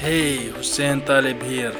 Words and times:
Hey, 0.00 0.48
Hussein 0.48 1.02
Talib 1.02 1.42
here, 1.42 1.72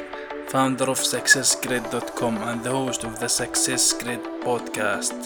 founder 0.49 0.91
of 0.91 0.99
SuccessGrid.com 0.99 2.37
and 2.43 2.63
the 2.63 2.69
host 2.69 3.03
of 3.03 3.19
the 3.19 3.27
Success 3.27 3.93
Grid 3.93 4.21
podcast. 4.43 5.25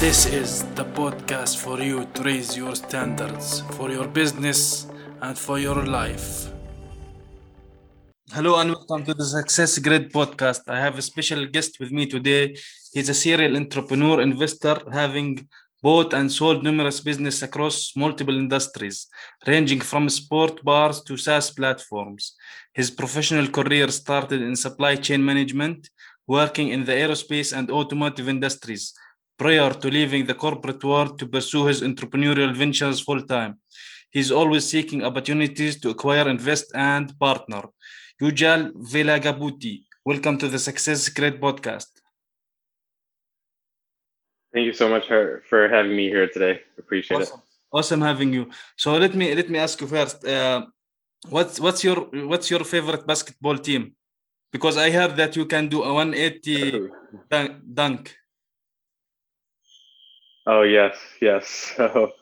This 0.00 0.26
is 0.26 0.64
the 0.74 0.84
podcast 0.84 1.58
for 1.58 1.80
you 1.80 2.08
to 2.14 2.22
raise 2.24 2.56
your 2.56 2.74
standards 2.74 3.60
for 3.76 3.92
your 3.92 4.08
business 4.08 4.88
and 5.20 5.38
for 5.38 5.60
your 5.60 5.86
life. 5.86 6.51
Hello 8.34 8.58
and 8.58 8.70
welcome 8.70 9.04
to 9.04 9.12
the 9.12 9.26
Success 9.26 9.76
Grid 9.78 10.10
podcast. 10.10 10.62
I 10.66 10.80
have 10.80 10.96
a 10.96 11.02
special 11.02 11.44
guest 11.44 11.78
with 11.78 11.92
me 11.92 12.06
today. 12.06 12.56
He's 12.94 13.10
a 13.10 13.14
serial 13.14 13.58
entrepreneur 13.58 14.22
investor 14.22 14.78
having 14.90 15.46
bought 15.82 16.14
and 16.14 16.32
sold 16.32 16.64
numerous 16.64 17.00
business 17.00 17.42
across 17.42 17.92
multiple 17.94 18.34
industries, 18.34 19.06
ranging 19.46 19.82
from 19.82 20.08
sport 20.08 20.64
bars 20.64 21.02
to 21.02 21.18
SaaS 21.18 21.50
platforms. 21.50 22.34
His 22.72 22.90
professional 22.90 23.48
career 23.48 23.88
started 23.88 24.40
in 24.40 24.56
supply 24.56 24.96
chain 24.96 25.22
management, 25.22 25.90
working 26.26 26.68
in 26.70 26.86
the 26.86 26.92
aerospace 26.92 27.54
and 27.54 27.70
automotive 27.70 28.30
industries, 28.30 28.94
prior 29.36 29.74
to 29.74 29.88
leaving 29.90 30.24
the 30.24 30.40
corporate 30.46 30.82
world 30.82 31.18
to 31.18 31.26
pursue 31.26 31.66
his 31.66 31.82
entrepreneurial 31.82 32.56
ventures 32.56 32.98
full 32.98 33.20
time. 33.20 33.58
He's 34.10 34.32
always 34.32 34.64
seeking 34.66 35.04
opportunities 35.04 35.78
to 35.80 35.90
acquire, 35.90 36.30
invest, 36.30 36.72
and 36.74 37.12
partner. 37.18 37.64
Ujwal 38.22 38.70
Velagapudi, 38.76 39.82
welcome 40.04 40.38
to 40.38 40.46
the 40.46 40.56
Success 40.56 41.08
Grid 41.08 41.40
podcast. 41.40 41.90
Thank 44.54 44.66
you 44.66 44.72
so 44.72 44.88
much 44.88 45.08
for, 45.08 45.42
for 45.48 45.68
having 45.68 45.96
me 45.96 46.08
here 46.08 46.28
today. 46.28 46.60
Appreciate 46.78 47.22
awesome. 47.22 47.40
it. 47.40 47.76
Awesome 47.76 48.00
having 48.00 48.32
you. 48.32 48.48
So 48.76 48.92
let 48.96 49.16
me 49.16 49.34
let 49.34 49.50
me 49.50 49.58
ask 49.58 49.80
you 49.80 49.88
first. 49.88 50.24
Uh, 50.24 50.66
what's 51.30 51.58
what's 51.58 51.82
your 51.82 51.96
what's 52.30 52.48
your 52.48 52.62
favorite 52.62 53.04
basketball 53.08 53.58
team? 53.58 53.96
Because 54.52 54.76
I 54.76 54.92
heard 54.92 55.16
that 55.16 55.34
you 55.34 55.44
can 55.46 55.66
do 55.66 55.82
a 55.82 55.92
180 55.92 56.90
dunk. 57.28 57.50
dunk. 57.74 58.16
Oh 60.46 60.62
yes, 60.62 60.94
yes. 61.20 61.74
So 61.76 62.12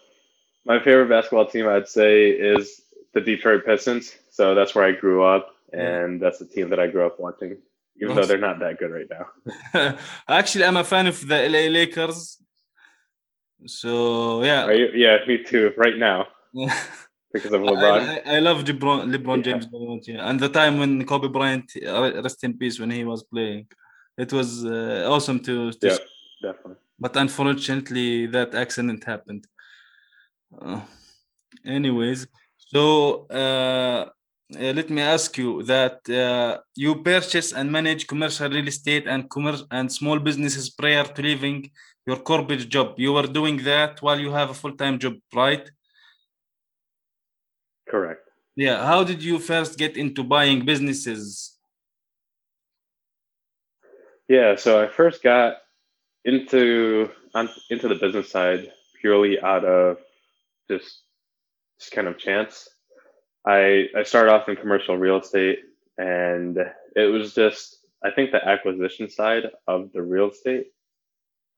my 0.65 0.79
favorite 0.79 1.11
basketball 1.11 1.47
team 1.47 1.69
I'd 1.69 1.89
say 1.89 2.31
is 2.31 2.81
the 3.13 3.21
Detroit 3.21 3.67
Pistons. 3.67 4.17
So 4.31 4.55
that's 4.55 4.75
where 4.75 4.85
I 4.85 4.93
grew 4.93 5.25
up, 5.25 5.55
and 5.73 6.21
that's 6.21 6.39
the 6.39 6.47
team 6.47 6.71
that 6.71 6.81
I 6.81 6.87
grew 6.87 7.07
up 7.07 7.19
watching, 7.19 7.59
even 8.01 8.17
though 8.17 8.25
they're 8.25 8.39
not 8.39 8.59
that 8.61 8.79
good 8.79 8.91
right 8.91 9.11
now. 9.11 9.97
Actually, 10.29 10.65
I'm 10.65 10.77
a 10.77 10.85
fan 10.85 11.07
of 11.07 11.27
the 11.27 11.49
LA 11.49 11.69
Lakers. 11.69 12.39
So 13.67 14.43
yeah. 14.43 14.71
You, 14.71 14.89
yeah, 14.95 15.19
me 15.27 15.43
too. 15.43 15.73
Right 15.77 15.97
now. 15.97 16.29
because 17.33 17.53
of 17.53 17.61
LeBron. 17.61 18.25
I, 18.27 18.33
I, 18.33 18.37
I 18.37 18.39
love 18.41 18.65
LeBron, 18.65 19.15
LeBron 19.15 19.45
James 19.45 19.67
yeah. 20.09 20.29
And 20.29 20.41
the 20.41 20.49
time 20.49 20.79
when 20.79 21.05
Kobe 21.07 21.29
Bryant, 21.29 21.71
rest 21.85 22.43
in 22.45 22.59
peace, 22.59 22.81
when 22.81 22.91
he 22.91 23.05
was 23.05 23.23
playing, 23.23 23.67
it 24.19 24.33
was 24.33 24.65
uh, 24.65 25.07
awesome 25.09 25.41
to. 25.41 25.73
to 25.73 25.87
yeah, 25.87 25.97
definitely. 26.43 26.77
But 26.99 27.17
unfortunately, 27.17 28.27
that 28.27 28.55
accident 28.55 29.05
happened. 29.05 29.47
Uh, 30.61 30.81
anyways, 31.65 32.27
so 32.59 33.27
uh, 33.31 33.35
uh, 33.35 34.09
let 34.59 34.91
me 34.91 35.03
ask 35.03 35.39
you 35.39 35.63
that 35.65 36.09
uh, 36.11 36.59
you 36.75 37.03
purchase 37.03 37.53
and 37.53 37.71
manage 37.71 38.07
commercial 38.07 38.51
real 38.51 38.69
estate 38.69 39.07
and 39.07 39.29
commerce 39.31 39.63
and 39.71 39.91
small 39.91 40.19
businesses 40.19 40.71
prior 40.71 41.05
to 41.05 41.23
leaving 41.23 41.71
your 42.07 42.17
corporate 42.17 42.69
job. 42.69 42.95
You 42.99 43.13
were 43.13 43.27
doing 43.27 43.63
that 43.65 44.03
while 44.03 44.19
you 44.19 44.33
have 44.33 44.51
a 44.51 44.55
full-time 44.55 44.99
job, 44.99 45.15
right? 45.35 45.71
Correct. 47.89 48.29
Yeah. 48.57 48.85
How 48.85 49.05
did 49.05 49.23
you 49.23 49.39
first 49.39 49.79
get 49.79 49.97
into 49.97 50.25
buying 50.25 50.65
businesses? 50.65 51.57
Yeah, 54.29 54.55
so 54.57 54.83
I 54.83 54.87
first 54.89 55.23
got 55.23 55.57
into 56.25 57.11
on, 57.35 57.49
into 57.71 57.89
the 57.89 57.95
business 57.95 58.31
side 58.31 58.73
purely 59.01 59.41
out 59.41 59.65
of 59.65 59.99
just 60.71 61.03
just 61.79 61.93
kind 61.93 62.07
of 62.07 62.19
chance. 62.19 62.69
I 63.47 63.87
I 63.97 64.05
started 64.05 64.33
off 64.33 64.49
in 64.49 64.57
commercial 64.57 64.99
real 64.99 65.21
estate, 65.21 65.61
and 65.99 66.59
it 66.97 67.13
was 67.13 67.35
just 67.35 67.79
I 68.05 68.13
think 68.13 68.33
the 68.33 68.47
acquisition 68.47 69.11
side 69.11 69.45
of 69.69 69.93
the 69.93 70.03
real 70.03 70.31
estate 70.31 70.69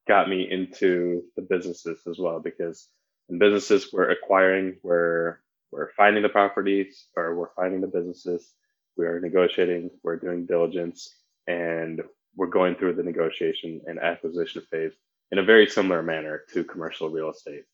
got 0.08 0.28
me 0.28 0.48
into 0.50 1.22
the 1.36 1.42
businesses 1.42 2.00
as 2.08 2.18
well 2.18 2.40
because 2.40 2.88
in 3.28 3.38
businesses 3.38 3.92
we're 3.92 4.10
acquiring, 4.10 4.76
we're 4.82 5.38
we're 5.70 5.90
finding 5.96 6.22
the 6.22 6.28
properties 6.28 7.06
or 7.16 7.34
we're 7.36 7.54
finding 7.56 7.80
the 7.80 7.86
businesses, 7.86 8.52
we 8.96 9.06
are 9.06 9.20
negotiating, 9.20 9.90
we're 10.02 10.16
doing 10.18 10.46
diligence, 10.46 11.16
and 11.46 12.02
we're 12.36 12.46
going 12.48 12.74
through 12.74 12.94
the 12.94 13.02
negotiation 13.02 13.80
and 13.86 13.98
acquisition 13.98 14.62
phase 14.70 14.92
in 15.30 15.38
a 15.38 15.44
very 15.44 15.66
similar 15.66 16.02
manner 16.02 16.42
to 16.52 16.64
commercial 16.64 17.08
real 17.08 17.30
estate. 17.30 17.64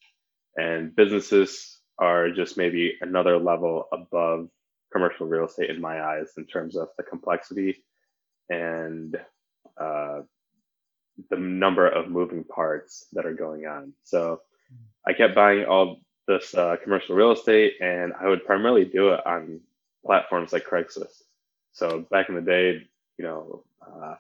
And 0.57 0.95
businesses 0.97 1.78
are 1.99 2.31
just 2.31 2.57
maybe 2.57 2.95
another 3.01 3.39
level 3.39 3.89
above 3.93 4.49
commercial 4.93 5.27
real 5.27 5.47
estate 5.47 5.71
in 5.71 5.81
my 5.81 6.03
eyes 6.03 6.33
in 6.37 6.47
terms 6.47 6.77
of 6.77 6.89
the 6.97 7.03
complexity 7.03 7.85
and 8.49 9.17
uh, 9.79 10.21
the 11.31 11.37
number 11.37 11.89
of 11.89 12.09
moving 12.09 12.45
parts 12.45 13.07
that 13.13 13.27
are 13.27 13.35
going 13.35 13.67
on. 13.67 13.93
So 14.05 14.41
I 15.07 15.13
kept 15.13 15.35
buying 15.35 15.65
all 15.65 16.01
this 16.27 16.55
uh, 16.55 16.77
commercial 16.83 17.17
real 17.17 17.33
estate, 17.33 17.75
and 17.81 18.13
I 18.21 18.29
would 18.29 18.45
primarily 18.45 18.85
do 18.85 19.11
it 19.11 19.27
on 19.27 19.61
platforms 20.05 20.53
like 20.53 20.67
Craigslist. 20.67 21.23
So 21.73 22.07
back 22.11 22.29
in 22.29 22.35
the 22.35 22.43
day, 22.43 22.87
you 23.19 23.25
know, 23.25 23.65
uh, 23.83 24.15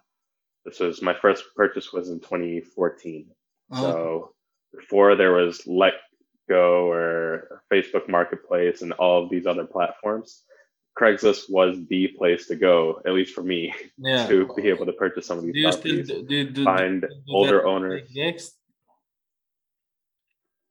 this 0.64 0.80
was 0.80 1.02
my 1.02 1.14
first 1.14 1.44
purchase 1.54 1.92
was 1.92 2.10
in 2.10 2.20
2014. 2.20 3.26
Oh. 3.70 3.82
So 3.82 4.34
before 4.74 5.16
there 5.16 5.32
was 5.32 5.66
Let 5.66 5.94
Go 6.48 6.90
or 6.90 7.62
Facebook 7.72 8.08
Marketplace 8.08 8.82
and 8.82 8.92
all 8.92 9.22
of 9.22 9.30
these 9.30 9.46
other 9.46 9.64
platforms, 9.64 10.42
Craigslist 10.98 11.48
was 11.48 11.78
the 11.88 12.08
place 12.08 12.46
to 12.48 12.56
go, 12.56 13.00
at 13.06 13.12
least 13.12 13.34
for 13.34 13.42
me, 13.42 13.72
yeah. 13.98 14.26
to 14.26 14.52
be 14.56 14.68
able 14.68 14.86
to 14.86 14.92
purchase 14.92 15.26
some 15.26 15.38
of 15.38 15.44
these 15.44 15.54
do 15.54 15.62
properties, 15.62 16.06
still, 16.06 16.22
do, 16.22 16.50
do, 16.50 16.64
find 16.64 17.06
older 17.28 17.66
owners. 17.66 18.08
Next? 18.14 18.54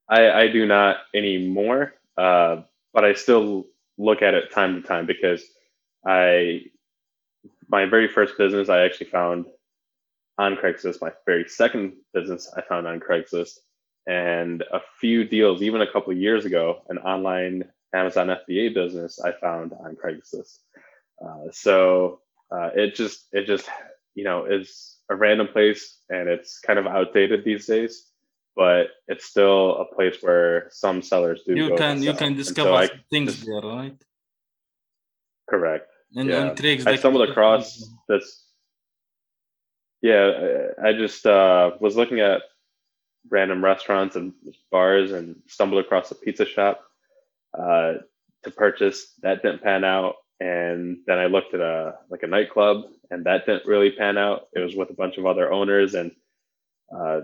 I, 0.09 0.31
I 0.31 0.47
do 0.47 0.65
not 0.65 0.97
anymore, 1.13 1.93
uh, 2.17 2.61
but 2.93 3.05
I 3.05 3.13
still 3.13 3.65
look 3.97 4.21
at 4.21 4.33
it 4.33 4.51
time 4.51 4.81
to 4.81 4.87
time 4.87 5.05
because 5.05 5.43
I 6.05 6.63
my 7.69 7.85
very 7.85 8.07
first 8.07 8.37
business 8.37 8.69
I 8.69 8.85
actually 8.85 9.09
found 9.09 9.45
on 10.37 10.55
Craigslist. 10.55 11.01
My 11.01 11.11
very 11.25 11.47
second 11.47 11.93
business 12.13 12.51
I 12.55 12.61
found 12.61 12.87
on 12.87 12.99
Craigslist, 12.99 13.59
and 14.07 14.63
a 14.71 14.79
few 14.99 15.23
deals, 15.23 15.61
even 15.61 15.81
a 15.81 15.91
couple 15.91 16.11
of 16.11 16.17
years 16.17 16.45
ago, 16.45 16.81
an 16.89 16.97
online 16.99 17.65
Amazon 17.93 18.27
FBA 18.27 18.73
business 18.73 19.19
I 19.19 19.33
found 19.33 19.73
on 19.73 19.95
Craigslist. 19.95 20.59
Uh, 21.23 21.51
so 21.51 22.21
uh, 22.51 22.69
it 22.75 22.95
just 22.95 23.27
it 23.31 23.45
just 23.45 23.69
you 24.15 24.23
know 24.23 24.45
is 24.45 24.97
a 25.09 25.15
random 25.15 25.47
place, 25.47 25.99
and 26.09 26.29
it's 26.29 26.59
kind 26.59 26.79
of 26.79 26.87
outdated 26.87 27.43
these 27.43 27.65
days. 27.65 28.05
But 28.55 28.87
it's 29.07 29.25
still 29.25 29.77
a 29.77 29.95
place 29.95 30.17
where 30.21 30.67
some 30.71 31.01
sellers 31.03 31.43
do. 31.45 31.55
You 31.55 31.75
can 31.75 32.01
you 32.01 32.13
can 32.13 32.35
discover 32.35 32.87
so 32.87 32.93
things 33.11 33.35
just, 33.35 33.45
there, 33.45 33.61
right? 33.61 34.01
Correct. 35.49 35.87
And 36.15 36.29
yeah. 36.29 36.55
I 36.87 36.95
stumbled 36.95 37.29
across 37.29 37.83
this 38.07 38.47
yeah, 40.01 40.69
I 40.83 40.93
just 40.93 41.25
uh, 41.25 41.71
was 41.79 41.95
looking 41.95 42.19
at 42.19 42.41
random 43.29 43.63
restaurants 43.63 44.15
and 44.15 44.33
bars 44.71 45.11
and 45.11 45.35
stumbled 45.47 45.83
across 45.83 46.11
a 46.11 46.15
pizza 46.15 46.45
shop 46.45 46.83
uh, 47.57 47.93
to 48.43 48.51
purchase. 48.51 49.13
That 49.21 49.41
didn't 49.41 49.63
pan 49.63 49.83
out, 49.83 50.15
and 50.39 50.99
then 51.07 51.17
I 51.17 51.25
looked 51.25 51.53
at 51.53 51.61
a 51.61 51.95
like 52.09 52.23
a 52.23 52.27
nightclub, 52.27 52.83
and 53.11 53.25
that 53.25 53.45
didn't 53.45 53.65
really 53.65 53.91
pan 53.91 54.17
out. 54.17 54.47
It 54.53 54.59
was 54.59 54.75
with 54.75 54.89
a 54.89 54.95
bunch 54.95 55.17
of 55.17 55.25
other 55.25 55.51
owners, 55.51 55.95
and 55.95 56.11
uh, 56.95 57.21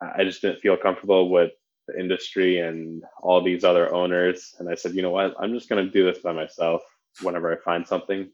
I 0.00 0.24
just 0.24 0.42
didn't 0.42 0.60
feel 0.60 0.76
comfortable 0.76 1.30
with 1.30 1.52
the 1.86 1.98
industry 1.98 2.60
and 2.60 3.02
all 3.22 3.42
these 3.42 3.64
other 3.64 3.92
owners. 3.92 4.54
And 4.58 4.68
I 4.68 4.74
said, 4.74 4.94
you 4.94 5.02
know 5.02 5.10
what? 5.10 5.34
I'm 5.40 5.54
just 5.54 5.68
going 5.68 5.84
to 5.84 5.90
do 5.90 6.04
this 6.04 6.22
by 6.22 6.32
myself 6.32 6.82
whenever 7.22 7.52
I 7.52 7.56
find 7.56 7.86
something. 7.86 8.30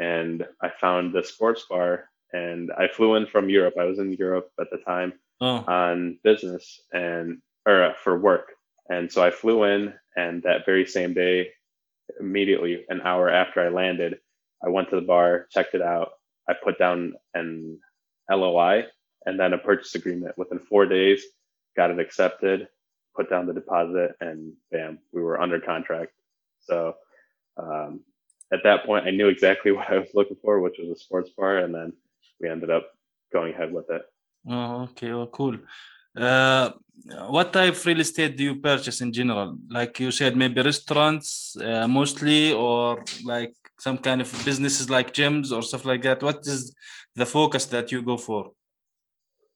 And 0.00 0.44
I 0.60 0.70
found 0.80 1.14
the 1.14 1.22
sports 1.22 1.64
bar 1.70 2.10
and 2.32 2.70
I 2.76 2.88
flew 2.88 3.14
in 3.14 3.26
from 3.26 3.48
Europe. 3.48 3.74
I 3.78 3.84
was 3.84 3.98
in 3.98 4.12
Europe 4.12 4.50
at 4.60 4.68
the 4.70 4.78
time 4.78 5.14
oh. 5.40 5.64
on 5.66 6.18
business 6.22 6.80
and 6.92 7.38
or 7.66 7.82
uh, 7.82 7.94
for 7.94 8.18
work, 8.18 8.52
and 8.88 9.10
so 9.10 9.22
I 9.22 9.30
flew 9.30 9.64
in, 9.64 9.92
and 10.16 10.42
that 10.44 10.66
very 10.66 10.86
same 10.86 11.14
day, 11.14 11.48
immediately 12.20 12.84
an 12.88 13.00
hour 13.02 13.28
after 13.28 13.60
I 13.60 13.68
landed, 13.68 14.18
I 14.64 14.68
went 14.68 14.90
to 14.90 14.96
the 14.96 15.02
bar, 15.02 15.46
checked 15.50 15.74
it 15.74 15.82
out. 15.82 16.12
I 16.48 16.54
put 16.54 16.78
down 16.78 17.14
an 17.34 17.78
LOI 18.30 18.84
and 19.26 19.38
then 19.38 19.52
a 19.52 19.58
purchase 19.58 19.94
agreement 19.94 20.38
within 20.38 20.58
four 20.58 20.86
days, 20.86 21.22
got 21.76 21.90
it 21.90 21.98
accepted, 21.98 22.68
put 23.14 23.28
down 23.28 23.46
the 23.46 23.52
deposit, 23.52 24.12
and 24.20 24.52
bam, 24.70 24.98
we 25.12 25.22
were 25.22 25.40
under 25.40 25.60
contract. 25.60 26.12
So 26.60 26.94
um, 27.56 28.00
at 28.52 28.60
that 28.64 28.84
point, 28.86 29.06
I 29.06 29.10
knew 29.10 29.28
exactly 29.28 29.72
what 29.72 29.90
I 29.90 29.98
was 29.98 30.10
looking 30.14 30.36
for, 30.42 30.60
which 30.60 30.76
was 30.78 30.90
a 30.90 31.00
sports 31.00 31.30
bar, 31.36 31.58
and 31.58 31.74
then 31.74 31.92
we 32.40 32.48
ended 32.48 32.70
up 32.70 32.88
going 33.32 33.52
ahead 33.52 33.72
with 33.72 33.90
it. 33.90 34.02
Oh, 34.48 34.82
okay, 34.82 35.12
well, 35.12 35.26
cool. 35.26 35.56
Uh, 36.16 36.70
what 37.28 37.52
type 37.52 37.74
of 37.74 37.86
real 37.86 38.00
estate 38.00 38.36
do 38.36 38.44
you 38.44 38.56
purchase 38.56 39.00
in 39.00 39.12
general? 39.12 39.58
Like 39.68 40.00
you 40.00 40.10
said, 40.10 40.36
maybe 40.36 40.62
restaurants 40.62 41.56
uh, 41.60 41.86
mostly, 41.86 42.52
or 42.52 43.04
like 43.24 43.54
some 43.78 43.98
kind 43.98 44.20
of 44.20 44.44
businesses 44.44 44.88
like 44.88 45.12
gyms 45.12 45.52
or 45.52 45.62
stuff 45.62 45.84
like 45.84 46.02
that. 46.02 46.22
What 46.22 46.46
is 46.46 46.74
the 47.14 47.26
focus 47.26 47.66
that 47.66 47.92
you 47.92 48.02
go 48.02 48.16
for? 48.16 48.52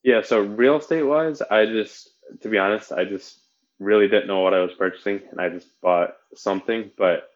Yeah, 0.03 0.23
so 0.23 0.41
real 0.41 0.79
estate 0.79 1.03
wise, 1.03 1.43
I 1.43 1.67
just, 1.67 2.11
to 2.43 2.49
be 2.49 2.59
honest, 2.59 2.93
I 2.93 3.05
just 3.05 3.41
really 3.79 4.09
didn't 4.09 4.29
know 4.29 4.41
what 4.41 4.55
I 4.55 4.61
was 4.61 4.73
purchasing, 4.75 5.21
and 5.31 5.41
I 5.41 5.49
just 5.51 5.69
bought 5.81 6.15
something. 6.35 6.91
But 6.97 7.31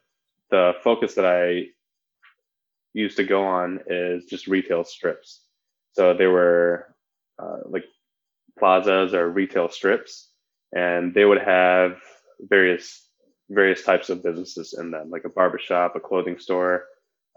the 0.50 0.74
focus 0.82 1.14
that 1.14 1.26
I 1.26 1.68
used 2.92 3.16
to 3.16 3.24
go 3.24 3.44
on 3.44 3.80
is 3.86 4.24
just 4.26 4.46
retail 4.46 4.84
strips. 4.84 5.40
So 5.92 6.14
there 6.14 6.30
were 6.30 6.93
uh, 7.42 7.58
like 7.68 7.84
plazas 8.58 9.14
or 9.14 9.28
retail 9.28 9.68
strips, 9.68 10.30
and 10.72 11.14
they 11.14 11.24
would 11.24 11.40
have 11.42 11.96
various 12.40 13.00
various 13.50 13.82
types 13.84 14.08
of 14.08 14.22
businesses 14.22 14.74
in 14.78 14.90
them, 14.90 15.10
like 15.10 15.24
a 15.24 15.28
barbershop, 15.28 15.94
a 15.96 16.00
clothing 16.00 16.38
store, 16.38 16.84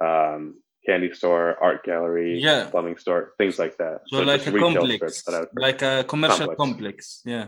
um, 0.03 0.55
candy 0.85 1.11
store, 1.13 1.61
art 1.61 1.83
gallery, 1.83 2.39
Yeah. 2.39 2.69
plumbing 2.71 2.97
store, 2.97 3.33
things 3.37 3.59
like 3.59 3.75
that. 3.77 4.01
So, 4.07 4.21
like 4.23 4.47
a 4.47 4.51
complex, 4.51 4.95
strips 4.95 5.23
that 5.23 5.35
I 5.35 5.39
would 5.41 5.49
like 5.55 5.81
a 5.81 6.05
commercial 6.07 6.47
Complex. 6.55 6.57
complex. 6.57 7.21
Yeah. 7.25 7.47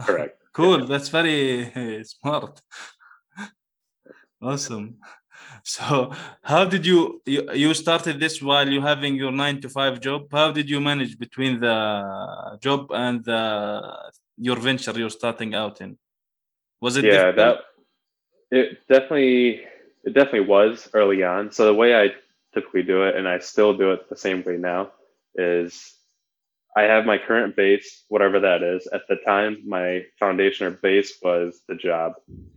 correct. 0.00 0.42
Cool. 0.56 0.86
That's 0.86 1.10
very 1.10 1.70
smart. 2.04 2.60
awesome. 4.40 4.96
So, 5.68 6.12
how 6.42 6.64
did 6.64 6.86
you, 6.86 7.20
you 7.26 7.42
you 7.52 7.74
started 7.74 8.20
this 8.20 8.40
while 8.40 8.68
you 8.68 8.80
having 8.80 9.16
your 9.16 9.32
nine 9.32 9.60
to 9.62 9.68
five 9.68 10.00
job? 10.00 10.28
How 10.30 10.52
did 10.52 10.70
you 10.70 10.80
manage 10.80 11.18
between 11.18 11.60
the 11.60 11.76
job 12.60 12.92
and 12.92 13.24
the 13.24 13.42
your 14.36 14.56
venture 14.56 14.92
you're 14.92 15.10
starting 15.10 15.54
out 15.54 15.80
in? 15.80 15.98
Was 16.80 16.96
it 16.96 17.06
yeah 17.06 17.10
difficult? 17.10 17.36
that 17.36 17.56
it 18.50 18.78
definitely 18.88 19.62
it 20.04 20.14
definitely 20.14 20.48
was 20.48 20.88
early 20.94 21.22
on 21.22 21.50
so 21.50 21.64
the 21.66 21.74
way 21.74 21.94
i 21.96 22.08
typically 22.54 22.82
do 22.82 23.02
it 23.04 23.16
and 23.16 23.28
i 23.28 23.38
still 23.38 23.76
do 23.76 23.92
it 23.92 24.08
the 24.08 24.16
same 24.16 24.42
way 24.44 24.56
now 24.56 24.90
is 25.34 25.94
i 26.76 26.82
have 26.82 27.04
my 27.04 27.18
current 27.18 27.56
base 27.56 28.04
whatever 28.08 28.40
that 28.40 28.62
is 28.62 28.86
at 28.92 29.02
the 29.08 29.16
time 29.26 29.58
my 29.66 30.02
foundation 30.18 30.66
or 30.66 30.70
base 30.70 31.18
was 31.22 31.62
the 31.68 31.74
job 31.74 32.12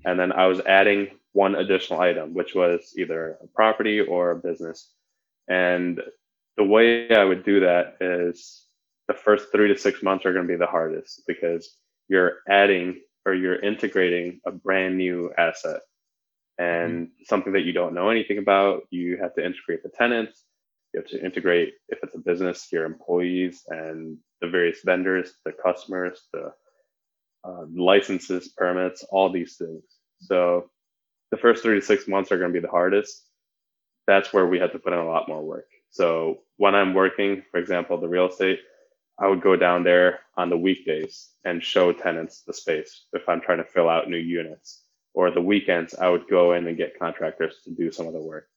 and 0.06 0.20
then 0.20 0.32
i 0.32 0.46
was 0.46 0.62
adding 0.62 1.08
one 1.34 1.56
additional 1.56 2.00
item 2.00 2.34
which 2.34 2.56
was 2.56 2.94
either 2.98 3.38
a 3.44 3.48
property 3.48 4.00
or 4.00 4.32
a 4.32 4.36
business 4.36 4.94
and 5.48 6.02
the 6.58 6.64
way 6.64 7.10
i 7.12 7.24
would 7.24 7.44
do 7.44 7.60
that 7.60 7.98
is 8.02 8.66
the 9.08 9.14
first 9.14 9.48
three 9.52 9.68
to 9.68 9.78
six 9.78 10.04
months 10.04 10.26
are 10.26 10.34
going 10.34 10.48
to 10.48 10.54
be 10.54 10.58
the 10.58 10.66
hardest 10.66 11.24
because 11.28 11.76
you're 12.08 12.38
adding 12.50 13.00
or 13.26 13.34
you're 13.34 13.60
integrating 13.60 14.40
a 14.46 14.52
brand 14.52 14.98
new 14.98 15.32
asset 15.38 15.82
and 16.60 17.10
something 17.26 17.54
that 17.54 17.64
you 17.64 17.74
don't 17.74 17.94
know 17.94 18.10
anything 18.10 18.38
about. 18.38 18.84
You 18.92 19.18
have 19.22 19.34
to 19.36 19.46
integrate 19.46 19.82
the 19.82 19.90
tenants. 19.90 20.44
You 20.94 21.02
have 21.02 21.10
to 21.10 21.24
integrate, 21.24 21.74
if 21.88 22.00
it's 22.04 22.16
a 22.16 22.20
business, 22.20 22.68
your 22.72 22.86
employees 22.86 23.64
and 23.68 24.18
the 24.42 24.50
various 24.50 24.80
vendors, 24.84 25.34
the 25.46 25.54
customers, 25.54 26.28
the 26.34 26.52
uh, 27.44 27.66
licenses, 27.74 28.50
permits, 28.50 29.04
all 29.10 29.32
these 29.32 29.56
things. 29.56 29.84
So 30.20 30.70
the 31.32 31.38
first 31.38 31.64
three 31.64 31.80
to 31.80 31.86
six 31.86 32.08
months 32.08 32.32
are 32.32 32.38
going 32.38 32.52
to 32.52 32.60
be 32.60 32.66
the 32.66 32.72
hardest. 32.72 33.26
That's 34.08 34.34
where 34.34 34.48
we 34.48 34.60
have 34.60 34.72
to 34.72 34.80
put 34.80 34.94
in 34.94 35.00
a 35.00 35.08
lot 35.08 35.28
more 35.28 35.44
work. 35.44 35.68
So 35.92 36.40
when 36.58 36.76
I'm 36.76 36.94
working, 36.94 37.44
for 37.52 37.60
example, 37.60 38.00
the 38.00 38.08
real 38.08 38.28
estate, 38.28 38.60
I 39.20 39.28
would 39.28 39.42
go 39.42 39.56
down 39.56 39.84
there 39.84 40.22
on 40.38 40.50
the 40.50 40.58
weekdays 40.58 41.30
and 41.44 41.64
show 41.64 41.92
tenants 41.92 42.44
the 42.48 42.54
space 42.54 43.06
if 43.14 43.28
I'm 43.28 43.42
trying 43.42 43.58
to 43.58 43.66
fill 43.66 43.90
out 43.90 44.10
new 44.10 44.18
units. 44.18 44.84
Or 45.14 45.32
the 45.32 45.42
weekends, 45.42 45.96
I 45.96 46.08
would 46.08 46.28
go 46.30 46.54
in 46.54 46.68
and 46.68 46.78
get 46.78 46.98
contractors 46.98 47.58
to 47.66 47.72
do 47.72 47.92
some 47.92 48.08
of 48.08 48.14
the 48.14 48.22
work. 48.22 48.48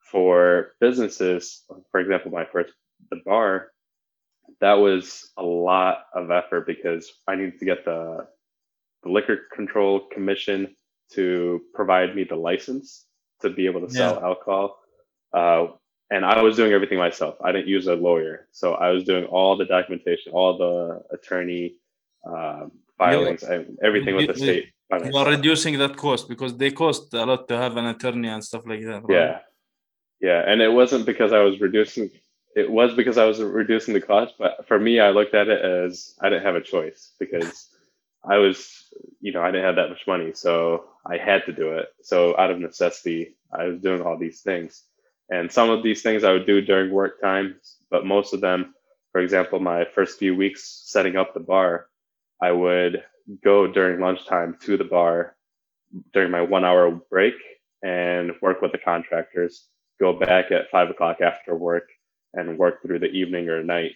For 0.00 0.72
businesses, 0.80 1.64
for 1.90 2.00
example, 2.00 2.30
my 2.30 2.44
first 2.44 2.72
the 3.10 3.20
bar, 3.24 3.72
that 4.60 4.74
was 4.74 5.30
a 5.36 5.42
lot 5.42 6.04
of 6.14 6.30
effort 6.30 6.66
because 6.66 7.10
I 7.26 7.34
needed 7.34 7.58
to 7.58 7.64
get 7.64 7.84
the, 7.84 8.26
the 9.02 9.10
liquor 9.10 9.40
control 9.54 10.08
commission 10.12 10.74
to 11.16 11.62
provide 11.74 12.14
me 12.14 12.24
the 12.24 12.36
license 12.36 13.06
to 13.42 13.50
be 13.50 13.66
able 13.66 13.80
to 13.86 13.90
sell 13.90 14.14
Yeah. 14.14 14.26
alcohol. 14.26 14.78
Uh, 15.32 15.66
and 16.10 16.24
I 16.24 16.42
was 16.42 16.56
doing 16.56 16.72
everything 16.72 16.98
myself. 16.98 17.36
I 17.42 17.52
didn't 17.52 17.68
use 17.68 17.86
a 17.86 17.94
lawyer, 17.94 18.46
so 18.50 18.74
I 18.74 18.90
was 18.90 19.04
doing 19.04 19.24
all 19.26 19.56
the 19.56 19.66
documentation, 19.66 20.32
all 20.32 20.56
the 20.64 21.02
attorney 21.16 21.76
um, 22.24 22.72
filings, 22.98 23.42
and 23.42 23.78
everything 23.82 24.16
with 24.16 24.26
the 24.26 24.38
you- 24.40 24.46
state. 24.46 24.66
by 24.90 24.98
You 25.08 25.16
are 25.16 25.28
reducing 25.36 25.78
that 25.78 25.96
cost 25.96 26.28
because 26.28 26.52
they 26.56 26.70
cost 26.70 27.12
a 27.14 27.24
lot 27.30 27.46
to 27.48 27.56
have 27.56 27.76
an 27.76 27.86
attorney 27.94 28.28
and 28.28 28.42
stuff 28.42 28.62
like 28.66 28.82
that. 28.90 29.02
right? 29.04 29.16
Yeah, 29.18 29.38
yeah, 30.28 30.40
and 30.50 30.60
it 30.62 30.72
wasn't 30.80 31.04
because 31.06 31.30
I 31.32 31.40
was 31.48 31.60
reducing. 31.60 32.10
It 32.56 32.68
was 32.78 32.94
because 32.94 33.18
I 33.18 33.26
was 33.30 33.38
reducing 33.42 33.92
the 33.94 34.00
cost, 34.00 34.32
but 34.38 34.66
for 34.66 34.78
me, 34.80 34.98
I 34.98 35.10
looked 35.10 35.34
at 35.34 35.48
it 35.48 35.60
as 35.62 36.16
I 36.22 36.28
didn't 36.30 36.44
have 36.48 36.56
a 36.56 36.60
choice 36.74 37.12
because 37.20 37.68
I 38.30 38.38
was, 38.38 38.92
you 39.20 39.32
know, 39.32 39.42
I 39.42 39.50
didn't 39.50 39.64
have 39.66 39.76
that 39.76 39.90
much 39.90 40.06
money, 40.06 40.32
so 40.34 40.84
I 41.06 41.16
had 41.16 41.44
to 41.46 41.52
do 41.52 41.78
it. 41.78 41.88
So 42.02 42.36
out 42.38 42.50
of 42.50 42.58
necessity, 42.58 43.36
I 43.52 43.66
was 43.66 43.80
doing 43.80 44.02
all 44.02 44.18
these 44.18 44.40
things, 44.42 44.84
and 45.30 45.50
some 45.50 45.70
of 45.70 45.82
these 45.82 46.02
things 46.02 46.24
I 46.24 46.32
would 46.32 46.46
do 46.46 46.60
during 46.60 46.90
work 46.90 47.20
time, 47.20 47.56
but 47.90 48.06
most 48.06 48.34
of 48.34 48.40
them, 48.40 48.74
for 49.12 49.20
example, 49.20 49.60
my 49.60 49.86
first 49.94 50.18
few 50.18 50.36
weeks 50.36 50.82
setting 50.86 51.16
up 51.16 51.34
the 51.34 51.40
bar, 51.40 51.86
I 52.42 52.52
would 52.52 53.02
go 53.44 53.66
during 53.66 54.00
lunchtime 54.00 54.56
to 54.62 54.76
the 54.76 54.84
bar 54.84 55.36
during 56.12 56.30
my 56.30 56.42
one 56.42 56.64
hour 56.64 56.90
break 57.10 57.34
and 57.82 58.32
work 58.42 58.60
with 58.60 58.72
the 58.72 58.78
contractors, 58.78 59.66
go 60.00 60.12
back 60.12 60.50
at 60.50 60.70
five 60.70 60.90
o'clock 60.90 61.20
after 61.20 61.54
work 61.54 61.88
and 62.34 62.58
work 62.58 62.82
through 62.82 62.98
the 62.98 63.10
evening 63.10 63.48
or 63.48 63.62
night 63.62 63.92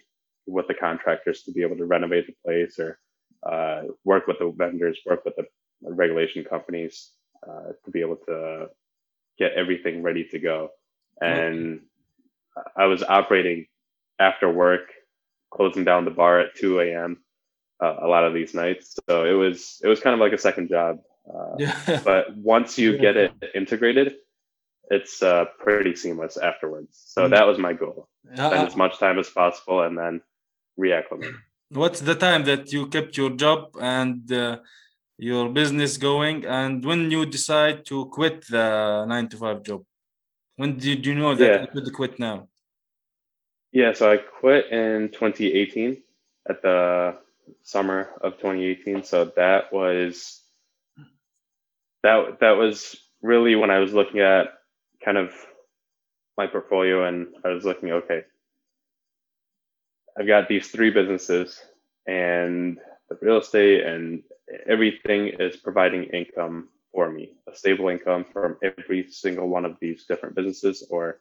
with 0.46 0.66
the 0.68 0.74
contractors 0.74 1.42
to 1.42 1.52
be 1.52 1.62
able 1.62 1.76
to 1.76 1.84
renovate 1.84 2.26
the 2.26 2.34
place 2.44 2.78
or 2.78 2.98
uh, 3.42 3.82
work 4.04 4.26
with 4.26 4.38
the 4.38 4.52
vendors, 4.56 4.98
work 5.06 5.24
with 5.24 5.34
the 5.36 5.44
regulation 5.82 6.44
companies 6.44 7.10
uh, 7.48 7.72
to 7.84 7.90
be 7.90 8.00
able 8.00 8.16
to 8.28 8.68
get 9.38 9.52
everything 9.52 10.02
ready 10.02 10.24
to 10.24 10.38
go. 10.38 10.70
And 11.20 11.80
I 12.76 12.86
was 12.86 13.02
operating 13.02 13.66
after 14.18 14.50
work, 14.50 14.92
closing 15.52 15.84
down 15.84 16.04
the 16.04 16.10
bar 16.10 16.40
at 16.40 16.54
2 16.56 16.80
a.m. 16.80 17.22
Uh, 17.82 17.96
a 18.02 18.06
lot 18.06 18.24
of 18.24 18.34
these 18.34 18.54
nights. 18.54 18.96
So 19.08 19.24
it 19.24 19.32
was 19.32 19.80
it 19.82 19.88
was 19.88 20.00
kind 20.00 20.14
of 20.14 20.20
like 20.20 20.32
a 20.32 20.38
second 20.38 20.68
job. 20.68 20.98
Uh, 21.32 21.56
Yeah. 21.58 22.00
but 22.04 22.36
once 22.36 22.78
you 22.78 22.98
get 22.98 23.16
it 23.16 23.32
integrated, 23.54 24.14
it's 24.90 25.22
uh, 25.22 25.46
pretty 25.58 25.94
seamless 25.96 26.36
afterwards. 26.36 27.00
So 27.06 27.22
Mm. 27.22 27.30
that 27.30 27.46
was 27.46 27.58
my 27.58 27.72
goal: 27.72 28.08
spend 28.34 28.54
Uh, 28.54 28.66
as 28.66 28.76
much 28.76 28.98
time 28.98 29.18
as 29.18 29.30
possible 29.30 29.82
and 29.82 29.96
then 29.96 30.20
reacclimate. 30.78 31.34
What's 31.74 32.00
the 32.00 32.14
time 32.14 32.44
that 32.44 32.72
you 32.72 32.86
kept 32.86 33.16
your 33.16 33.30
job 33.30 33.76
and 33.80 34.30
uh, 34.32 34.58
your 35.18 35.48
business 35.48 35.96
going 35.96 36.44
and 36.46 36.84
when 36.84 37.10
you 37.10 37.24
decide 37.26 37.84
to 37.86 38.06
quit 38.06 38.46
the 38.48 39.04
nine 39.06 39.28
to 39.28 39.36
five 39.36 39.62
job 39.62 39.82
when 40.56 40.76
did 40.76 41.06
you 41.06 41.14
know 41.14 41.34
that 41.34 41.46
Yeah. 41.50 41.60
you 41.62 41.68
could 41.74 41.92
quit 41.92 42.18
now 42.18 42.48
Yeah, 43.72 43.92
so 43.94 44.12
I 44.12 44.18
quit 44.18 44.64
in 44.70 45.08
2018 45.12 46.02
at 46.50 46.60
the 46.60 47.16
summer 47.62 48.00
of 48.20 48.36
2018. 48.36 49.02
So 49.02 49.32
that 49.36 49.72
was 49.72 50.42
that 52.02 52.40
that 52.40 52.56
was 52.62 52.96
really 53.22 53.54
when 53.54 53.70
I 53.70 53.78
was 53.78 53.92
looking 53.94 54.20
at 54.20 54.48
kind 55.04 55.16
of 55.16 55.32
my 56.36 56.46
portfolio 56.46 57.06
and 57.08 57.28
I 57.44 57.48
was 57.48 57.64
looking, 57.64 57.92
okay, 57.92 58.24
I've 60.18 60.26
got 60.26 60.48
these 60.48 60.68
three 60.68 60.90
businesses 60.90 61.60
and 62.06 62.78
the 63.10 63.18
real 63.22 63.38
estate 63.38 63.84
and 63.86 64.22
everything 64.68 65.28
is 65.40 65.56
providing 65.56 66.04
income 66.04 66.68
for 66.92 67.10
me, 67.10 67.32
a 67.52 67.56
stable 67.56 67.88
income 67.88 68.26
from 68.32 68.58
every 68.62 69.08
single 69.10 69.48
one 69.48 69.64
of 69.64 69.76
these 69.80 70.04
different 70.06 70.36
businesses 70.36 70.86
or 70.90 71.20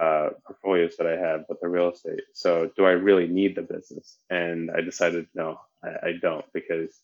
uh, 0.00 0.30
portfolios 0.46 0.96
that 0.96 1.08
I 1.08 1.16
have 1.16 1.44
with 1.48 1.60
the 1.60 1.68
real 1.68 1.90
estate. 1.90 2.22
So, 2.34 2.70
do 2.76 2.86
I 2.86 2.92
really 2.92 3.26
need 3.26 3.56
the 3.56 3.62
business? 3.62 4.18
And 4.30 4.70
I 4.70 4.80
decided 4.80 5.26
no, 5.34 5.60
I, 5.84 5.88
I 6.08 6.12
don't 6.22 6.44
because 6.54 7.00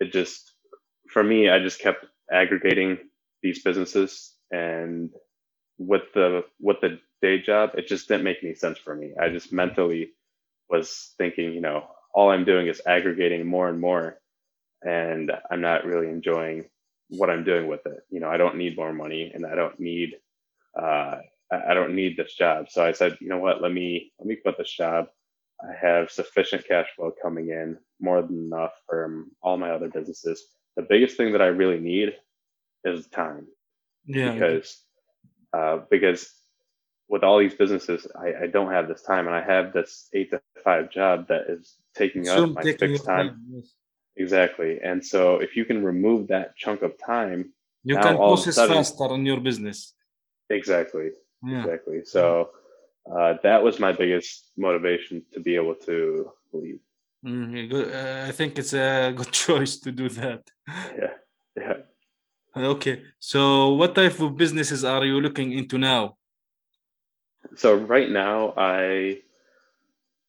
it 0.00 0.12
just, 0.12 0.52
for 1.10 1.24
me, 1.24 1.50
I 1.50 1.58
just 1.60 1.80
kept 1.80 2.06
aggregating 2.32 2.98
these 3.42 3.62
businesses 3.62 4.34
and 4.52 5.10
with 5.78 6.04
the 6.14 6.44
with 6.60 6.78
the 6.82 7.00
day 7.22 7.40
job, 7.42 7.72
it 7.76 7.88
just 7.88 8.08
didn't 8.08 8.24
make 8.24 8.38
any 8.44 8.54
sense 8.54 8.78
for 8.78 8.94
me. 8.96 9.14
I 9.20 9.30
just 9.30 9.52
mentally 9.52 10.12
was 10.70 11.14
thinking, 11.18 11.52
you 11.52 11.60
know, 11.60 11.84
all 12.14 12.30
I'm 12.30 12.44
doing 12.44 12.66
is 12.66 12.80
aggregating 12.86 13.46
more 13.46 13.68
and 13.68 13.80
more, 13.80 14.18
and 14.82 15.30
I'm 15.50 15.60
not 15.60 15.84
really 15.84 16.08
enjoying 16.08 16.66
what 17.08 17.30
I'm 17.30 17.44
doing 17.44 17.66
with 17.66 17.86
it. 17.86 18.00
You 18.10 18.20
know, 18.20 18.28
I 18.28 18.36
don't 18.36 18.56
need 18.56 18.76
more 18.76 18.92
money, 18.92 19.30
and 19.34 19.46
I 19.46 19.54
don't 19.54 19.78
need, 19.78 20.16
uh, 20.80 21.18
I 21.52 21.74
don't 21.74 21.94
need 21.94 22.16
this 22.16 22.34
job. 22.34 22.70
So 22.70 22.84
I 22.84 22.92
said, 22.92 23.18
you 23.20 23.28
know 23.28 23.38
what? 23.38 23.62
Let 23.62 23.72
me 23.72 24.12
let 24.18 24.26
me 24.26 24.36
quit 24.36 24.56
this 24.58 24.72
job. 24.72 25.08
I 25.62 25.74
have 25.86 26.10
sufficient 26.10 26.66
cash 26.66 26.88
flow 26.96 27.12
coming 27.22 27.50
in, 27.50 27.76
more 28.00 28.22
than 28.22 28.46
enough 28.46 28.72
from 28.88 29.30
all 29.42 29.58
my 29.58 29.70
other 29.70 29.88
businesses. 29.88 30.46
The 30.76 30.86
biggest 30.88 31.16
thing 31.16 31.32
that 31.32 31.42
I 31.42 31.46
really 31.46 31.80
need 31.80 32.14
is 32.84 33.06
time. 33.08 33.46
Yeah. 34.06 34.32
Because 34.32 34.82
uh, 35.52 35.78
because 35.90 36.32
with 37.12 37.22
all 37.26 37.38
these 37.44 37.54
businesses, 37.62 38.00
I, 38.24 38.28
I 38.44 38.46
don't 38.54 38.70
have 38.76 38.86
this 38.90 39.02
time, 39.10 39.24
and 39.28 39.34
I 39.40 39.44
have 39.54 39.66
this 39.76 39.90
eight 40.16 40.30
to 40.30 40.40
five 40.64 40.84
job 40.98 41.16
that 41.30 41.42
is 41.54 41.64
taking 42.00 42.22
up 42.28 42.50
my 42.54 42.62
taking 42.62 42.90
fixed 42.90 43.04
time. 43.04 43.28
yes. 43.54 43.66
Exactly, 44.24 44.72
and 44.88 44.98
so 45.12 45.20
if 45.46 45.50
you 45.56 45.64
can 45.70 45.78
remove 45.92 46.20
that 46.34 46.46
chunk 46.62 46.78
of 46.88 46.92
time, 47.14 47.40
You 47.90 47.96
can 47.96 48.14
all 48.16 48.32
of 48.34 48.38
a 48.38 48.42
process 48.42 48.54
sudden- 48.56 48.76
faster 48.76 49.08
in 49.16 49.22
your 49.30 49.40
business. 49.48 49.78
exactly, 50.60 51.08
Yeah. 51.50 51.60
exactly. 51.62 51.98
So 52.14 52.24
uh, 53.14 53.32
that 53.46 53.60
was 53.66 53.74
my 53.86 53.92
biggest 54.02 54.34
motivation 54.66 55.14
to 55.32 55.38
be 55.46 55.52
able 55.60 55.76
to 55.88 55.96
leave. 56.52 56.80
Good. 57.72 57.88
Uh, 58.00 58.28
I 58.30 58.32
think 58.38 58.50
it's 58.60 58.74
a 58.74 59.12
good 59.18 59.32
choice 59.44 59.72
to 59.84 59.90
do 60.00 60.06
that. 60.20 60.42
Yeah, 61.00 61.14
yeah. 61.62 61.76
Okay. 62.74 62.96
So, 63.32 63.40
what 63.80 63.94
type 63.94 64.18
of 64.20 64.36
businesses 64.36 64.80
are 64.84 65.04
you 65.10 65.16
looking 65.26 65.52
into 65.60 65.76
now? 65.78 66.02
So 67.56 67.74
right 67.74 68.10
now, 68.10 68.54
I 68.56 69.20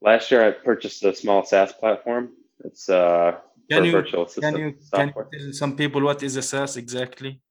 last 0.01 0.31
year 0.31 0.47
I 0.47 0.51
purchased 0.51 1.03
a 1.03 1.15
small 1.15 1.43
SaaS 1.45 1.71
platform. 1.71 2.31
It's 2.63 2.89
uh, 2.89 3.37
Can 3.69 3.85
you 3.85 3.91
virtual 3.91 4.25
can 4.25 4.31
assistant 4.31 4.57
you 4.57 4.75
can 4.93 5.13
you 5.15 5.39
tell 5.39 5.53
some 5.53 5.75
people 5.75 6.01
what 6.01 6.23
is 6.23 6.35
a 6.35 6.41
SaaS 6.41 6.77
exactly? 6.77 7.41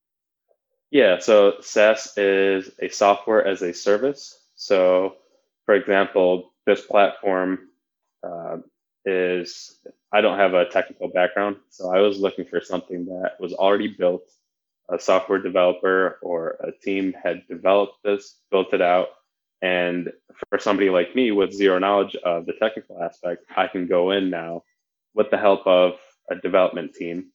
Yeah, 0.90 1.20
so 1.20 1.54
SaaS 1.60 2.16
is 2.16 2.70
a 2.80 2.88
software 2.88 3.46
as 3.46 3.62
a 3.62 3.72
service. 3.72 4.40
So, 4.56 5.16
for 5.64 5.74
example, 5.74 6.52
this 6.66 6.82
platform 6.82 7.68
uh, 8.24 8.58
is, 9.04 9.78
I 10.12 10.20
don't 10.20 10.38
have 10.38 10.54
a 10.54 10.68
technical 10.68 11.08
background, 11.08 11.56
so 11.70 11.94
I 11.94 12.00
was 12.00 12.18
looking 12.18 12.44
for 12.44 12.60
something 12.60 13.06
that 13.06 13.36
was 13.38 13.52
already 13.54 13.88
built. 13.88 14.28
A 14.88 14.98
software 14.98 15.38
developer 15.38 16.18
or 16.20 16.56
a 16.60 16.72
team 16.72 17.14
had 17.22 17.46
developed 17.46 18.02
this, 18.02 18.40
built 18.50 18.74
it 18.74 18.82
out. 18.82 19.08
And 19.62 20.10
for 20.48 20.58
somebody 20.58 20.90
like 20.90 21.14
me 21.14 21.32
with 21.32 21.52
zero 21.52 21.78
knowledge 21.78 22.16
of 22.16 22.46
the 22.46 22.54
technical 22.54 23.02
aspect, 23.02 23.44
I 23.56 23.66
can 23.66 23.86
go 23.86 24.10
in 24.12 24.30
now 24.30 24.62
with 25.14 25.30
the 25.30 25.38
help 25.38 25.66
of 25.66 25.94
a 26.30 26.36
development 26.36 26.94
team 26.94 27.30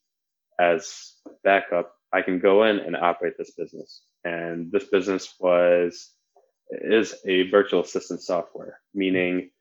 as 0.59 1.13
backup 1.43 1.95
I 2.13 2.21
can 2.21 2.39
go 2.39 2.63
in 2.63 2.79
and 2.79 2.95
operate 2.95 3.37
this 3.37 3.51
business. 3.51 4.03
And 4.23 4.71
this 4.71 4.85
business 4.85 5.35
was 5.39 6.11
is 6.71 7.13
a 7.27 7.49
virtual 7.49 7.81
assistant 7.81 8.21
software, 8.21 8.79
meaning 8.93 9.51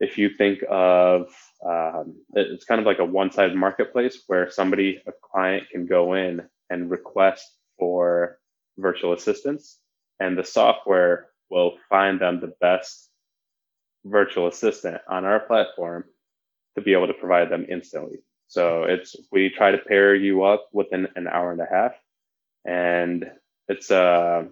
if 0.00 0.16
you 0.16 0.30
think 0.30 0.60
of 0.70 1.28
um, 1.66 2.16
it's 2.34 2.64
kind 2.64 2.80
of 2.80 2.86
like 2.86 3.00
a 3.00 3.04
one-sided 3.04 3.56
marketplace 3.56 4.22
where 4.28 4.50
somebody, 4.50 5.00
a 5.06 5.12
client, 5.22 5.64
can 5.70 5.86
go 5.86 6.14
in 6.14 6.42
and 6.70 6.90
request 6.90 7.44
for 7.78 8.38
virtual 8.78 9.12
assistants, 9.12 9.80
and 10.20 10.38
the 10.38 10.44
software 10.44 11.28
will 11.54 11.74
find 11.90 12.20
them 12.20 12.40
the 12.40 12.54
best 12.60 13.10
virtual 14.06 14.48
assistant 14.48 14.98
on 15.08 15.24
our 15.24 15.40
platform 15.40 16.04
to 16.76 16.82
be 16.82 16.94
able 16.94 17.08
to 17.08 17.14
provide 17.14 17.50
them 17.50 17.66
instantly. 17.70 18.18
So 18.48 18.84
it's 18.84 19.16
we 19.32 19.50
try 19.50 19.72
to 19.72 19.78
pair 19.78 20.14
you 20.14 20.44
up 20.44 20.68
within 20.72 21.08
an 21.16 21.28
hour 21.28 21.52
and 21.52 21.60
a 21.60 21.68
half, 21.70 21.92
and 22.66 23.26
it's 23.68 23.90
uh 23.90 24.44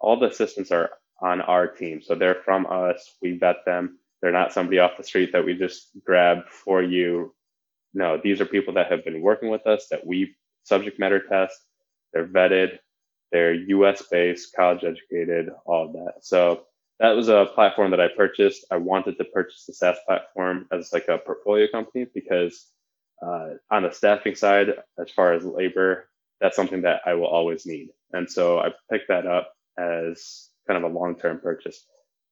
all 0.00 0.18
the 0.20 0.28
assistants 0.28 0.72
are 0.72 0.90
on 1.22 1.40
our 1.42 1.68
team, 1.68 2.02
so 2.02 2.14
they're 2.14 2.42
from 2.44 2.66
us. 2.66 3.16
We 3.22 3.38
vet 3.38 3.64
them. 3.66 3.98
They're 4.22 4.32
not 4.32 4.52
somebody 4.52 4.78
off 4.80 4.96
the 4.98 5.04
street 5.04 5.32
that 5.32 5.44
we 5.44 5.54
just 5.54 5.90
grab 6.04 6.48
for 6.48 6.82
you. 6.82 7.34
No, 7.94 8.20
these 8.22 8.40
are 8.40 8.46
people 8.46 8.74
that 8.74 8.90
have 8.90 9.04
been 9.04 9.22
working 9.22 9.50
with 9.50 9.66
us 9.66 9.88
that 9.90 10.06
we 10.06 10.34
subject 10.64 10.98
matter 11.00 11.20
test. 11.20 11.56
They're 12.12 12.26
vetted. 12.28 12.78
They're 13.32 13.54
U.S. 13.54 14.02
based, 14.10 14.54
college 14.54 14.84
educated, 14.84 15.48
all 15.66 15.86
of 15.86 15.92
that. 15.94 16.16
So 16.20 16.64
that 17.00 17.16
was 17.16 17.28
a 17.28 17.50
platform 17.54 17.90
that 17.90 18.00
I 18.00 18.08
purchased. 18.08 18.64
I 18.70 18.76
wanted 18.76 19.18
to 19.18 19.24
purchase 19.24 19.64
the 19.66 19.72
SaaS 19.72 19.96
platform 20.06 20.68
as 20.70 20.92
like 20.92 21.08
a 21.08 21.18
portfolio 21.18 21.66
company 21.72 22.06
because 22.14 22.68
uh, 23.26 23.50
on 23.70 23.82
the 23.82 23.90
staffing 23.90 24.34
side, 24.34 24.68
as 25.00 25.10
far 25.10 25.32
as 25.32 25.44
labor, 25.44 26.08
that's 26.40 26.56
something 26.56 26.82
that 26.82 27.00
I 27.06 27.14
will 27.14 27.26
always 27.26 27.66
need. 27.66 27.88
And 28.12 28.30
so 28.30 28.58
I 28.58 28.70
picked 28.90 29.08
that 29.08 29.26
up 29.26 29.52
as 29.78 30.48
kind 30.68 30.82
of 30.82 30.90
a 30.90 30.94
long 30.94 31.16
term 31.16 31.40
purchase. 31.40 31.84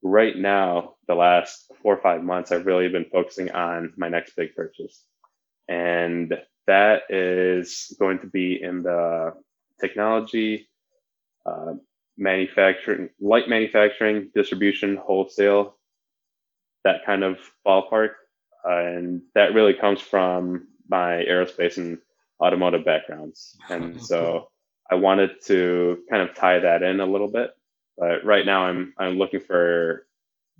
Right 0.03 0.37
now, 0.37 0.95
the 1.09 1.15
last 1.15 1.71
four 1.83 1.95
or 1.95 2.03
five 2.03 2.23
months, 2.23 2.53
I've 2.53 2.67
really 2.67 2.89
been 2.89 3.07
focusing 3.13 3.51
on 3.51 3.93
my 3.97 4.09
next 4.09 4.37
big 4.37 4.55
purchase. 4.55 5.05
And 5.69 6.35
that 6.67 7.03
is 7.09 7.95
going 7.99 8.21
to 8.21 8.27
be 8.27 8.63
in 8.63 8.83
the 8.83 9.33
technology, 9.81 10.70
uh, 11.47 11.75
manufacturing, 12.17 13.09
light 13.21 13.49
manufacturing, 13.49 14.31
distribution, 14.35 14.97
wholesale, 14.97 15.77
that 16.85 17.05
kind 17.07 17.25
of 17.25 17.39
ballpark. 17.67 18.11
Uh, 18.69 18.77
and 18.79 19.23
that 19.35 19.55
really 19.55 19.75
comes 19.75 20.01
from 20.01 20.69
my 20.89 21.25
aerospace 21.29 21.79
and 21.79 21.99
automotive 22.43 22.85
backgrounds. 22.85 23.57
And 23.69 24.01
so 24.11 24.51
I 24.91 24.97
wanted 24.97 25.31
to 25.47 26.01
kind 26.11 26.29
of 26.29 26.35
tie 26.35 26.59
that 26.59 26.83
in 26.83 27.01
a 27.01 27.07
little 27.07 27.29
bit. 27.29 27.51
But 27.97 28.25
right 28.25 28.47
now 28.47 28.65
I'm 28.65 28.95
I'm 28.99 29.19
looking 29.19 29.41
for 29.41 30.07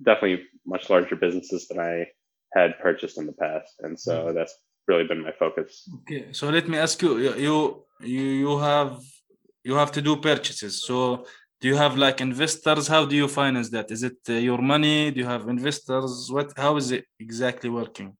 definitely 0.03 0.45
much 0.65 0.89
larger 0.89 1.15
businesses 1.15 1.67
than 1.67 1.79
I 1.79 2.07
had 2.53 2.79
purchased 2.79 3.17
in 3.17 3.25
the 3.25 3.33
past. 3.33 3.75
And 3.79 3.99
so 3.99 4.31
that's 4.33 4.53
really 4.87 5.05
been 5.05 5.23
my 5.23 5.31
focus. 5.31 5.89
Okay. 6.01 6.33
So 6.33 6.49
let 6.49 6.67
me 6.67 6.77
ask 6.77 7.01
you. 7.01 7.17
You 7.17 7.33
you 7.35 7.83
you 8.01 8.23
you 8.43 8.57
have 8.59 9.01
you 9.63 9.75
have 9.75 9.91
to 9.93 10.01
do 10.01 10.15
purchases. 10.17 10.83
So 10.83 11.25
do 11.59 11.67
you 11.67 11.75
have 11.75 11.97
like 11.97 12.21
investors? 12.21 12.87
How 12.87 13.05
do 13.05 13.15
you 13.15 13.27
finance 13.27 13.69
that? 13.69 13.91
Is 13.91 14.03
it 14.03 14.17
uh, 14.29 14.33
your 14.33 14.57
money? 14.57 15.11
Do 15.11 15.19
you 15.19 15.27
have 15.27 15.47
investors? 15.47 16.29
What? 16.31 16.53
How 16.57 16.77
is 16.77 16.91
it 16.91 17.05
exactly 17.19 17.69
working? 17.69 18.17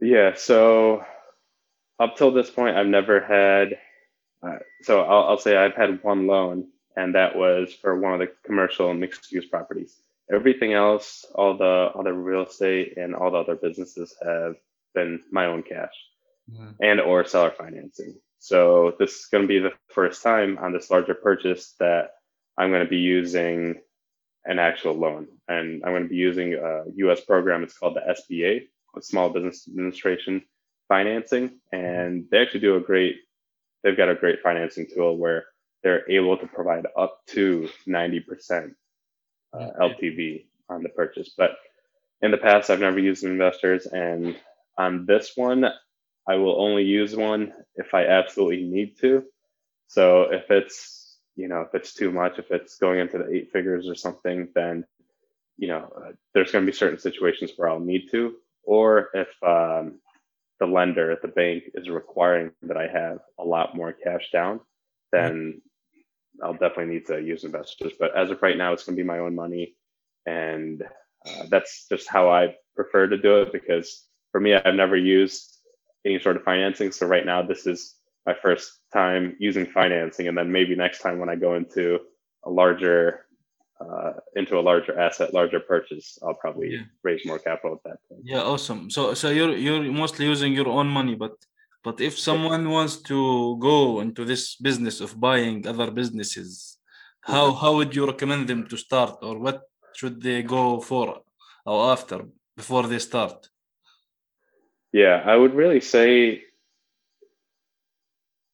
Yeah, 0.00 0.34
so 0.36 1.02
up 1.98 2.16
till 2.16 2.30
this 2.30 2.50
point, 2.50 2.76
I've 2.76 2.86
never 2.86 3.20
had. 3.20 3.78
Uh, 4.46 4.58
so 4.82 5.02
I'll, 5.02 5.24
I'll 5.28 5.38
say 5.38 5.56
I've 5.56 5.74
had 5.74 6.02
one 6.02 6.26
loan, 6.26 6.68
and 6.96 7.14
that 7.14 7.34
was 7.34 7.72
for 7.72 7.98
one 7.98 8.12
of 8.14 8.20
the 8.20 8.30
commercial 8.44 8.92
mixed-use 8.94 9.46
properties. 9.46 9.96
Everything 10.30 10.72
else, 10.72 11.24
all 11.34 11.56
the 11.56 11.90
other 11.98 12.12
real 12.12 12.42
estate 12.42 12.96
and 12.96 13.14
all 13.14 13.30
the 13.30 13.38
other 13.38 13.56
businesses 13.56 14.14
have 14.22 14.56
been 14.94 15.20
my 15.30 15.46
own 15.46 15.62
cash 15.62 15.94
and 16.80 17.00
or 17.00 17.24
seller 17.24 17.52
financing. 17.56 18.16
So 18.38 18.94
this 18.98 19.12
is 19.14 19.26
going 19.26 19.42
to 19.42 19.48
be 19.48 19.58
the 19.58 19.72
first 19.88 20.22
time 20.22 20.58
on 20.58 20.72
this 20.72 20.90
larger 20.90 21.14
purchase 21.14 21.74
that 21.80 22.10
I'm 22.58 22.70
going 22.70 22.84
to 22.84 22.88
be 22.90 22.98
using 22.98 23.80
an 24.44 24.58
actual 24.58 24.94
loan, 24.94 25.26
and 25.48 25.82
I'm 25.84 25.92
going 25.92 26.04
to 26.04 26.08
be 26.08 26.16
using 26.16 26.54
a 26.54 26.84
U.S. 26.96 27.20
program. 27.20 27.62
It's 27.62 27.76
called 27.76 27.96
the 27.96 28.14
SBA, 28.14 28.68
Small 29.00 29.30
Business 29.30 29.68
Administration 29.68 30.42
Financing, 30.88 31.58
and 31.72 32.26
they 32.30 32.38
actually 32.38 32.60
do 32.60 32.76
a 32.76 32.80
great. 32.80 33.16
They've 33.82 33.96
got 33.96 34.08
a 34.08 34.14
great 34.14 34.40
financing 34.42 34.86
tool 34.92 35.18
where 35.18 35.46
they're 35.82 36.08
able 36.10 36.38
to 36.38 36.46
provide 36.46 36.86
up 36.96 37.20
to 37.28 37.68
90% 37.86 38.72
uh, 39.52 39.70
LTV 39.80 40.46
on 40.68 40.82
the 40.82 40.88
purchase. 40.88 41.34
But 41.36 41.52
in 42.22 42.30
the 42.30 42.38
past, 42.38 42.70
I've 42.70 42.80
never 42.80 42.98
used 42.98 43.24
investors, 43.24 43.86
and 43.86 44.36
on 44.78 45.06
this 45.06 45.32
one, 45.36 45.66
I 46.28 46.36
will 46.36 46.60
only 46.60 46.84
use 46.84 47.14
one 47.14 47.52
if 47.76 47.94
I 47.94 48.06
absolutely 48.06 48.64
need 48.64 48.98
to. 49.00 49.24
So 49.86 50.22
if 50.32 50.50
it's, 50.50 51.18
you 51.36 51.48
know, 51.48 51.60
if 51.60 51.74
it's 51.74 51.94
too 51.94 52.10
much, 52.10 52.38
if 52.38 52.50
it's 52.50 52.78
going 52.78 53.00
into 53.00 53.18
the 53.18 53.32
eight 53.32 53.52
figures 53.52 53.88
or 53.88 53.94
something, 53.94 54.48
then, 54.54 54.84
you 55.56 55.68
know, 55.68 55.92
uh, 55.96 56.12
there's 56.34 56.50
going 56.50 56.66
to 56.66 56.70
be 56.70 56.76
certain 56.76 56.98
situations 56.98 57.52
where 57.56 57.68
I'll 57.68 57.78
need 57.78 58.10
to. 58.10 58.34
Or 58.64 59.10
if 59.14 59.28
um, 59.42 60.00
the 60.58 60.66
lender 60.66 61.12
at 61.12 61.22
the 61.22 61.28
bank 61.28 61.64
is 61.74 61.88
requiring 61.88 62.50
that 62.62 62.76
I 62.76 62.88
have 62.88 63.18
a 63.38 63.44
lot 63.44 63.76
more 63.76 63.92
cash 63.92 64.30
down, 64.32 64.60
then 65.12 65.62
I'll 66.42 66.52
definitely 66.52 66.94
need 66.94 67.06
to 67.06 67.20
use 67.20 67.44
investors. 67.44 67.92
But 67.98 68.16
as 68.16 68.30
of 68.30 68.42
right 68.42 68.56
now, 68.56 68.72
it's 68.72 68.84
going 68.84 68.96
to 68.96 69.02
be 69.02 69.06
my 69.06 69.18
own 69.18 69.34
money. 69.34 69.76
And 70.26 70.82
uh, 71.26 71.44
that's 71.48 71.86
just 71.88 72.08
how 72.08 72.30
I 72.30 72.56
prefer 72.74 73.06
to 73.06 73.16
do 73.16 73.42
it 73.42 73.52
because 73.52 74.06
for 74.32 74.40
me, 74.40 74.54
I've 74.54 74.74
never 74.74 74.96
used 74.96 75.55
any 76.06 76.18
sort 76.24 76.36
of 76.38 76.42
financing. 76.52 76.88
So 76.92 77.02
right 77.14 77.26
now, 77.32 77.40
this 77.42 77.62
is 77.72 77.80
my 78.28 78.34
first 78.44 78.66
time 78.92 79.22
using 79.48 79.66
financing. 79.80 80.26
And 80.28 80.36
then 80.38 80.48
maybe 80.56 80.74
next 80.86 80.98
time 81.04 81.16
when 81.20 81.28
I 81.34 81.36
go 81.46 81.50
into 81.60 81.84
a 82.48 82.50
larger 82.62 83.00
uh, 83.84 84.12
into 84.40 84.54
a 84.58 84.64
larger 84.70 84.94
asset, 85.06 85.34
larger 85.40 85.60
purchase, 85.72 86.06
I'll 86.22 86.40
probably 86.44 86.68
Yeah. 86.74 86.84
raise 87.08 87.22
more 87.30 87.40
capital 87.48 87.72
at 87.78 87.82
that 87.88 87.98
point. 88.08 88.22
Yeah, 88.32 88.42
awesome. 88.52 88.80
So 88.96 89.00
so 89.20 89.26
you're 89.38 89.54
you're 89.64 89.84
mostly 90.04 90.24
using 90.34 90.52
your 90.60 90.70
own 90.78 90.88
money, 90.98 91.14
but 91.24 91.34
but 91.86 91.96
if 92.08 92.14
someone 92.28 92.64
wants 92.76 92.94
to 93.10 93.18
go 93.70 94.00
into 94.04 94.22
this 94.30 94.42
business 94.68 94.96
of 95.04 95.10
buying 95.28 95.56
other 95.72 95.88
businesses, 96.00 96.78
how 97.30 97.44
how 97.62 97.70
would 97.78 97.92
you 97.96 98.04
recommend 98.12 98.42
them 98.50 98.60
to 98.70 98.76
start, 98.86 99.14
or 99.28 99.34
what 99.46 99.58
should 99.98 100.16
they 100.26 100.40
go 100.56 100.80
for 100.90 101.06
or 101.70 101.78
after 101.94 102.18
before 102.60 102.84
they 102.90 103.00
start? 103.10 103.36
Yeah, 104.92 105.22
I 105.24 105.36
would 105.36 105.54
really 105.54 105.80
say 105.80 106.42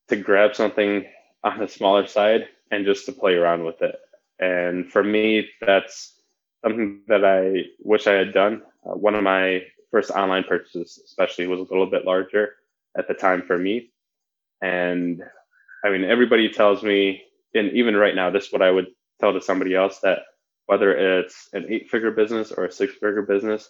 to 0.09 0.17
grab 0.17 0.55
something 0.55 1.05
on 1.45 1.59
the 1.59 1.69
smaller 1.69 2.07
side 2.07 2.49
and 2.71 2.85
just 2.85 3.07
to 3.07 3.13
play 3.13 3.35
around 3.35 3.65
with 3.65 3.83
it. 3.83 3.97
And 4.39 4.91
for 4.91 5.03
me, 5.03 5.49
that's 5.61 6.21
something 6.65 7.03
that 7.09 7.25
I 7.25 7.65
wish 7.81 8.07
I 8.07 8.15
had 8.15 8.33
done. 8.33 8.63
Uh, 8.85 8.95
one 8.95 9.15
of 9.15 9.23
my 9.23 9.63
first 9.91 10.11
online 10.11 10.45
purchases, 10.45 11.01
especially, 11.05 11.47
was 11.47 11.61
a 11.61 11.65
little 11.65 11.87
bit 11.87 12.05
larger 12.05 12.55
at 12.97 13.09
the 13.09 13.15
time 13.15 13.43
for 13.43 13.57
me. 13.59 13.91
And 14.61 15.23
I 15.85 15.91
mean, 15.91 16.05
everybody 16.05 16.49
tells 16.49 16.83
me, 16.83 17.23
and 17.55 17.73
even 17.73 17.97
right 17.97 18.15
now, 18.15 18.31
this 18.31 18.47
is 18.47 18.53
what 18.53 18.63
I 18.63 18.71
would 18.71 18.87
tell 19.21 19.33
to 19.33 19.41
somebody 19.41 19.75
else 19.75 20.01
that 20.01 20.21
whether 20.67 21.21
it's 21.21 21.49
an 21.53 21.67
eight 21.69 21.91
figure 21.91 22.11
business 22.11 22.53
or 22.53 22.65
a 22.65 22.73
six 22.73 22.95
figure 22.95 23.23
business, 23.23 23.69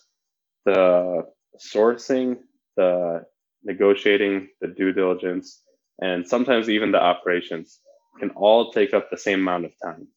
the 0.65 1.27
sourcing, 1.59 2.39
the 2.77 3.25
negotiating, 3.65 4.49
the 4.61 4.69
due 4.69 4.93
diligence, 4.93 5.63
and 6.01 6.27
sometimes 6.27 6.69
even 6.69 6.93
the 6.93 7.01
operations 7.01 7.79
can 8.19 8.31
all 8.31 8.73
take 8.73 8.95
up 8.95 9.11
the 9.11 9.19
same 9.19 9.41
amount 9.41 9.65
of 9.65 9.73
time. 9.83 10.09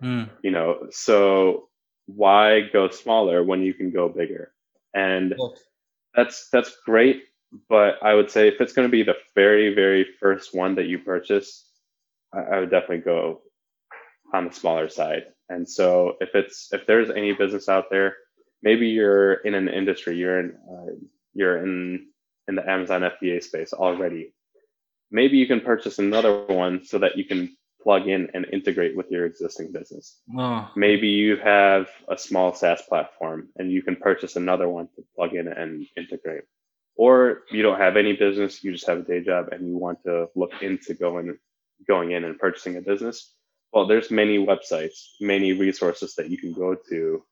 Hmm. 0.00 0.24
You 0.42 0.50
know, 0.50 0.88
so 0.90 1.68
why 2.06 2.62
go 2.72 2.88
smaller 2.90 3.42
when 3.42 3.62
you 3.62 3.74
can 3.74 3.90
go 3.90 4.08
bigger? 4.08 4.52
And 4.94 5.34
that's 6.14 6.48
that's 6.50 6.76
great, 6.84 7.24
but 7.68 8.02
I 8.02 8.14
would 8.14 8.30
say 8.30 8.48
if 8.48 8.60
it's 8.60 8.72
going 8.72 8.88
to 8.88 8.92
be 8.92 9.02
the 9.02 9.16
very 9.34 9.74
very 9.74 10.06
first 10.20 10.54
one 10.54 10.74
that 10.76 10.86
you 10.86 10.98
purchase, 10.98 11.68
I, 12.32 12.40
I 12.40 12.60
would 12.60 12.70
definitely 12.70 12.98
go 12.98 13.42
on 14.32 14.46
the 14.46 14.52
smaller 14.52 14.88
side. 14.88 15.24
And 15.48 15.68
so 15.68 16.16
if 16.20 16.34
it's 16.34 16.68
if 16.72 16.86
there's 16.86 17.10
any 17.10 17.32
business 17.32 17.68
out 17.68 17.86
there, 17.90 18.16
maybe 18.62 18.88
you're 18.88 19.34
in 19.34 19.54
an 19.54 19.68
industry, 19.68 20.16
you're 20.16 20.40
in 20.40 20.56
uh, 20.70 20.92
you're 21.38 21.58
in 21.58 22.08
in 22.48 22.56
the 22.56 22.68
Amazon 22.68 23.02
FBA 23.02 23.42
space 23.42 23.72
already. 23.72 24.34
Maybe 25.10 25.38
you 25.38 25.46
can 25.46 25.60
purchase 25.60 25.98
another 25.98 26.44
one 26.46 26.84
so 26.84 26.98
that 26.98 27.16
you 27.16 27.24
can 27.24 27.56
plug 27.80 28.08
in 28.08 28.28
and 28.34 28.44
integrate 28.52 28.96
with 28.96 29.10
your 29.10 29.24
existing 29.24 29.70
business. 29.72 30.18
Oh, 30.36 30.68
Maybe 30.74 31.08
you 31.08 31.36
have 31.36 31.88
a 32.08 32.18
small 32.18 32.54
SaaS 32.54 32.82
platform 32.82 33.48
and 33.56 33.70
you 33.70 33.82
can 33.82 33.96
purchase 33.96 34.34
another 34.36 34.68
one 34.68 34.88
to 34.96 35.04
plug 35.14 35.34
in 35.34 35.46
and 35.46 35.86
integrate. 35.96 36.42
Or 36.96 37.42
you 37.52 37.62
don't 37.62 37.78
have 37.78 37.96
any 37.96 38.14
business, 38.14 38.64
you 38.64 38.72
just 38.72 38.88
have 38.88 38.98
a 38.98 39.02
day 39.02 39.22
job 39.22 39.48
and 39.52 39.68
you 39.68 39.76
want 39.76 40.02
to 40.04 40.28
look 40.34 40.52
into 40.60 40.94
going 40.94 41.38
going 41.86 42.10
in 42.10 42.24
and 42.24 42.38
purchasing 42.38 42.76
a 42.76 42.80
business. 42.80 43.32
Well, 43.72 43.86
there's 43.86 44.10
many 44.10 44.38
websites, 44.38 44.98
many 45.20 45.52
resources 45.52 46.14
that 46.16 46.28
you 46.30 46.38
can 46.38 46.52
go 46.52 46.74
to 46.88 47.22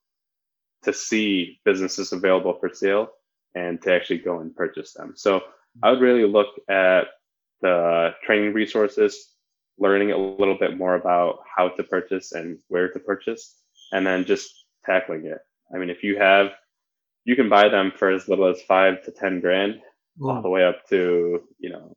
to 0.84 0.92
see 0.92 1.58
businesses 1.64 2.12
available 2.12 2.56
for 2.60 2.70
sale 2.72 3.08
and 3.56 3.82
to 3.82 3.92
actually 3.92 4.18
go 4.18 4.38
and 4.38 4.54
purchase 4.54 4.92
them. 4.92 5.14
So 5.16 5.40
I 5.82 5.90
would 5.90 6.00
really 6.00 6.28
look 6.28 6.48
at 6.68 7.08
the 7.60 8.14
training 8.22 8.52
resources, 8.52 9.32
learning 9.78 10.12
a 10.12 10.16
little 10.16 10.56
bit 10.56 10.76
more 10.76 10.94
about 10.94 11.40
how 11.56 11.70
to 11.70 11.82
purchase 11.82 12.32
and 12.32 12.60
where 12.68 12.88
to 12.92 13.00
purchase, 13.00 13.56
and 13.92 14.06
then 14.06 14.24
just 14.24 14.48
tackling 14.84 15.26
it. 15.26 15.38
I 15.74 15.78
mean, 15.78 15.90
if 15.90 16.04
you 16.04 16.18
have, 16.18 16.52
you 17.24 17.34
can 17.34 17.48
buy 17.48 17.68
them 17.68 17.92
for 17.96 18.10
as 18.10 18.28
little 18.28 18.46
as 18.46 18.62
five 18.62 19.02
to 19.04 19.10
10 19.10 19.40
grand, 19.40 19.80
all 20.22 20.42
the 20.42 20.48
way 20.48 20.64
up 20.64 20.86
to, 20.90 21.42
you 21.58 21.70
know, 21.70 21.96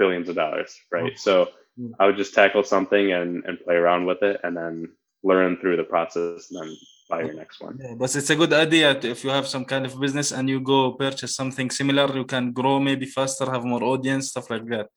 billions 0.00 0.28
of 0.28 0.34
dollars, 0.34 0.76
right? 0.90 1.16
So 1.18 1.50
Mm. 1.78 1.92
I 1.98 2.06
would 2.06 2.16
just 2.16 2.34
tackle 2.34 2.62
something 2.62 3.12
and, 3.12 3.44
and 3.44 3.60
play 3.60 3.74
around 3.74 4.06
with 4.06 4.22
it 4.22 4.40
and 4.44 4.56
then 4.56 4.92
learn 5.22 5.56
through 5.56 5.76
the 5.76 5.84
process 5.84 6.50
and 6.50 6.62
then 6.62 6.76
buy 7.08 7.22
your 7.22 7.34
next 7.34 7.60
one. 7.60 7.78
Yeah, 7.80 7.94
but 7.96 8.14
it's 8.14 8.30
a 8.30 8.36
good 8.36 8.52
idea 8.52 8.94
to, 9.00 9.10
if 9.10 9.24
you 9.24 9.30
have 9.30 9.46
some 9.46 9.64
kind 9.64 9.84
of 9.86 9.98
business 10.00 10.32
and 10.32 10.48
you 10.48 10.60
go 10.60 10.92
purchase 10.92 11.34
something 11.34 11.70
similar, 11.70 12.06
you 12.16 12.24
can 12.24 12.52
grow 12.52 12.80
maybe 12.80 13.06
faster, 13.06 13.50
have 13.50 13.64
more 13.64 13.82
audience, 13.82 14.28
stuff 14.28 14.50
like 14.50 14.66
that. 14.68 14.88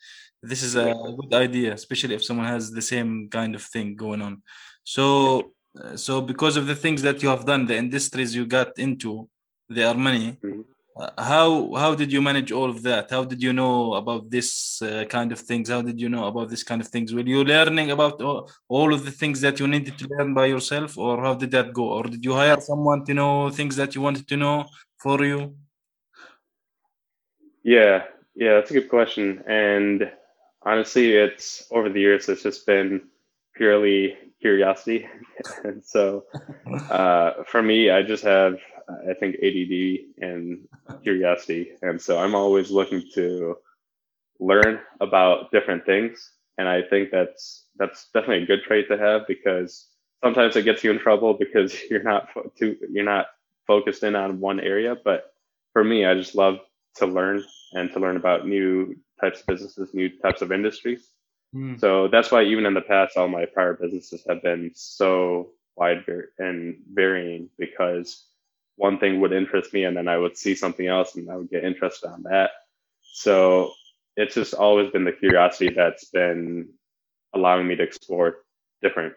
This 0.41 0.61
is 0.63 0.75
a 0.75 0.93
good 1.19 1.33
idea, 1.33 1.73
especially 1.73 2.15
if 2.15 2.23
someone 2.23 2.47
has 2.47 2.71
the 2.71 2.81
same 2.81 3.27
kind 3.29 3.55
of 3.55 3.63
thing 3.63 3.95
going 3.95 4.21
on. 4.21 4.41
So, 4.83 5.53
uh, 5.81 5.97
so 5.97 6.21
because 6.21 6.55
of 6.57 6.67
the 6.67 6.75
things 6.75 7.01
that 7.01 7.21
you 7.23 7.29
have 7.29 7.45
done, 7.45 7.65
the 7.65 7.75
industries 7.75 8.35
you 8.35 8.45
got 8.45 8.77
into, 8.77 9.27
they 9.69 9.83
are 9.83 9.95
many. 9.95 10.37
Mhm. 10.43 10.63
How 11.17 11.73
how 11.75 11.95
did 11.95 12.11
you 12.11 12.21
manage 12.21 12.51
all 12.51 12.69
of 12.69 12.81
that? 12.83 13.11
How 13.11 13.23
did 13.23 13.41
you 13.41 13.53
know 13.53 13.93
about 13.93 14.29
this 14.29 14.81
uh, 14.81 15.05
kind 15.09 15.31
of 15.31 15.39
things? 15.39 15.69
How 15.69 15.81
did 15.81 15.99
you 16.01 16.09
know 16.09 16.25
about 16.25 16.49
this 16.49 16.63
kind 16.63 16.81
of 16.81 16.87
things? 16.87 17.13
Were 17.13 17.21
you 17.21 17.43
learning 17.43 17.91
about 17.91 18.21
all, 18.21 18.49
all 18.67 18.93
of 18.93 19.05
the 19.05 19.11
things 19.11 19.41
that 19.41 19.59
you 19.59 19.67
needed 19.67 19.97
to 19.99 20.07
learn 20.07 20.33
by 20.33 20.45
yourself, 20.47 20.97
or 20.97 21.21
how 21.21 21.35
did 21.35 21.51
that 21.51 21.73
go? 21.73 21.85
Or 21.97 22.03
did 22.03 22.23
you 22.25 22.33
hire 22.33 22.59
someone 22.61 23.05
to 23.05 23.13
know 23.13 23.49
things 23.49 23.75
that 23.75 23.93
you 23.95 24.01
wanted 24.01 24.27
to 24.27 24.37
know 24.37 24.65
for 24.97 25.23
you? 25.23 25.55
Yeah, 27.63 28.05
yeah, 28.33 28.53
that's 28.53 28.71
a 28.71 28.75
good 28.75 28.89
question. 28.89 29.43
And 29.47 30.11
honestly, 30.63 31.13
it's 31.13 31.67
over 31.71 31.89
the 31.89 31.99
years, 31.99 32.29
it's 32.29 32.43
just 32.43 32.65
been 32.65 33.01
purely 33.55 34.15
curiosity. 34.39 35.07
and 35.63 35.83
so 35.83 36.25
uh, 36.89 37.43
for 37.45 37.61
me, 37.61 37.89
I 37.89 38.03
just 38.03 38.23
have, 38.23 38.57
I 38.89 39.13
think, 39.13 39.35
ADD 39.35 40.23
and 40.23 40.67
curiosity. 41.03 41.71
And 41.81 42.01
so 42.01 42.19
I'm 42.19 42.35
always 42.35 42.71
looking 42.71 43.03
to 43.15 43.57
learn 44.39 44.79
about 45.01 45.51
different 45.51 45.85
things. 45.85 46.31
And 46.57 46.67
I 46.67 46.81
think 46.81 47.11
that's 47.11 47.65
that's 47.77 48.09
definitely 48.13 48.43
a 48.43 48.47
good 48.47 48.63
trait 48.63 48.87
to 48.89 48.97
have 48.97 49.27
because 49.27 49.87
sometimes 50.23 50.55
it 50.55 50.63
gets 50.63 50.83
you 50.83 50.91
in 50.91 50.99
trouble 50.99 51.33
because 51.33 51.75
you're 51.89 52.03
not 52.03 52.31
fo- 52.33 52.51
too 52.57 52.77
you're 52.91 53.03
not 53.03 53.27
focused 53.67 54.03
in 54.03 54.15
on 54.15 54.39
one 54.39 54.59
area. 54.59 54.95
But 55.03 55.33
for 55.73 55.83
me, 55.83 56.05
I 56.05 56.15
just 56.15 56.35
love 56.35 56.59
to 56.95 57.05
learn 57.05 57.43
and 57.73 57.91
to 57.91 57.99
learn 57.99 58.17
about 58.17 58.47
new 58.47 58.95
types 59.21 59.41
of 59.41 59.47
businesses, 59.47 59.93
new 59.93 60.09
types 60.19 60.41
of 60.41 60.51
industries. 60.51 61.09
Hmm. 61.53 61.77
So 61.77 62.07
that's 62.07 62.31
why 62.31 62.43
even 62.43 62.65
in 62.65 62.73
the 62.73 62.81
past, 62.81 63.17
all 63.17 63.27
my 63.27 63.45
prior 63.45 63.73
businesses 63.73 64.25
have 64.27 64.41
been 64.41 64.71
so 64.73 65.51
wide 65.75 66.03
and 66.39 66.77
varying 66.91 67.49
because 67.57 68.25
one 68.77 68.99
thing 68.99 69.19
would 69.19 69.33
interest 69.33 69.73
me 69.73 69.83
and 69.83 69.97
then 69.97 70.07
I 70.07 70.17
would 70.17 70.37
see 70.37 70.55
something 70.55 70.87
else 70.87 71.15
and 71.15 71.29
I 71.29 71.35
would 71.35 71.49
get 71.49 71.65
interested 71.65 72.09
on 72.09 72.23
that. 72.23 72.51
So 73.01 73.73
it's 74.15 74.35
just 74.35 74.53
always 74.53 74.91
been 74.91 75.03
the 75.03 75.11
curiosity 75.11 75.73
that's 75.75 76.05
been 76.05 76.69
allowing 77.33 77.67
me 77.67 77.75
to 77.75 77.83
explore 77.83 78.37
different 78.81 79.13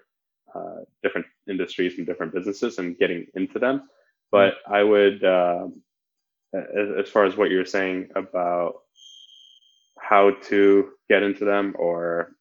uh, 0.55 0.81
different 1.03 1.27
industries 1.49 1.97
and 1.99 2.07
different 2.07 2.35
businesses 2.35 2.79
and 2.79 2.99
getting 2.99 3.27
into 3.35 3.59
them. 3.59 3.89
But 4.33 4.55
I 4.69 4.83
would, 4.83 5.23
uh, 5.25 5.69
as, 6.55 6.89
as 7.05 7.09
far 7.09 7.25
as 7.25 7.37
what 7.37 7.51
you're 7.51 7.65
saying 7.65 8.09
about 8.17 8.75
how 9.99 10.33
to 10.49 10.91
get 11.09 11.23
into 11.23 11.45
them 11.45 11.75
or 11.79 12.33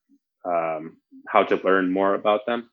um, 0.45 0.97
how 1.27 1.43
to 1.43 1.61
learn 1.63 1.91
more 1.91 2.15
about 2.15 2.45
them. 2.47 2.69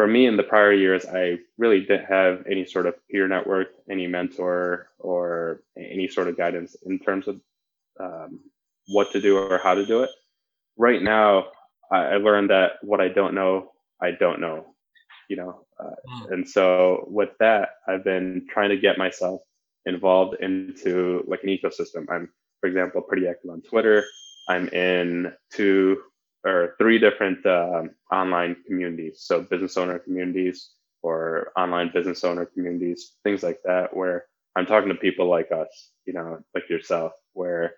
For 0.00 0.06
me, 0.06 0.24
in 0.24 0.38
the 0.38 0.42
prior 0.42 0.72
years, 0.72 1.04
I 1.04 1.40
really 1.58 1.80
didn't 1.80 2.06
have 2.06 2.46
any 2.50 2.64
sort 2.64 2.86
of 2.86 2.94
peer 3.10 3.28
network, 3.28 3.68
any 3.90 4.06
mentor, 4.06 4.88
or 4.98 5.60
any 5.76 6.08
sort 6.08 6.26
of 6.28 6.38
guidance 6.38 6.74
in 6.86 6.98
terms 6.98 7.28
of 7.28 7.38
um, 8.02 8.40
what 8.86 9.12
to 9.12 9.20
do 9.20 9.36
or 9.36 9.58
how 9.58 9.74
to 9.74 9.84
do 9.84 10.02
it. 10.02 10.08
Right 10.78 11.02
now, 11.02 11.48
I, 11.92 11.98
I 11.98 12.16
learned 12.16 12.48
that 12.48 12.78
what 12.80 13.02
I 13.02 13.08
don't 13.08 13.34
know, 13.34 13.72
I 14.00 14.12
don't 14.12 14.40
know, 14.40 14.64
you 15.28 15.36
know. 15.36 15.66
Uh, 15.78 15.90
Mm. 16.08 16.32
and 16.32 16.48
so 16.48 17.06
with 17.10 17.36
that, 17.38 17.68
I've 17.86 18.02
been 18.02 18.46
trying 18.48 18.70
to 18.70 18.78
get 18.78 18.96
myself 18.96 19.42
involved 19.84 20.40
into 20.40 21.24
like 21.28 21.42
an 21.42 21.50
ecosystem. 21.50 22.06
I'm, 22.08 22.30
for 22.62 22.68
example, 22.68 23.02
pretty 23.02 23.28
active 23.28 23.50
on 23.50 23.60
Twitter. 23.60 24.02
I'm 24.48 24.68
in 24.68 25.34
two 25.52 26.04
or 26.44 26.74
three 26.78 26.98
different 26.98 27.44
um, 27.46 27.90
online 28.12 28.56
communities, 28.66 29.20
so 29.20 29.42
business 29.42 29.76
owner 29.76 29.98
communities 29.98 30.70
or 31.02 31.52
online 31.56 31.90
business 31.92 32.24
owner 32.24 32.46
communities, 32.46 33.12
things 33.24 33.42
like 33.42 33.58
that, 33.64 33.94
where 33.96 34.24
I'm 34.56 34.66
talking 34.66 34.88
to 34.88 34.94
people 34.94 35.26
like 35.28 35.50
us, 35.52 35.90
you 36.06 36.12
know, 36.12 36.40
like 36.54 36.68
yourself, 36.68 37.12
where 37.34 37.74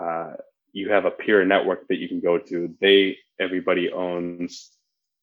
uh, 0.00 0.32
you 0.72 0.90
have 0.90 1.04
a 1.04 1.10
peer 1.10 1.44
network 1.44 1.86
that 1.88 1.98
you 1.98 2.08
can 2.08 2.20
go 2.20 2.38
to. 2.38 2.74
They, 2.80 3.18
everybody 3.38 3.92
owns 3.92 4.70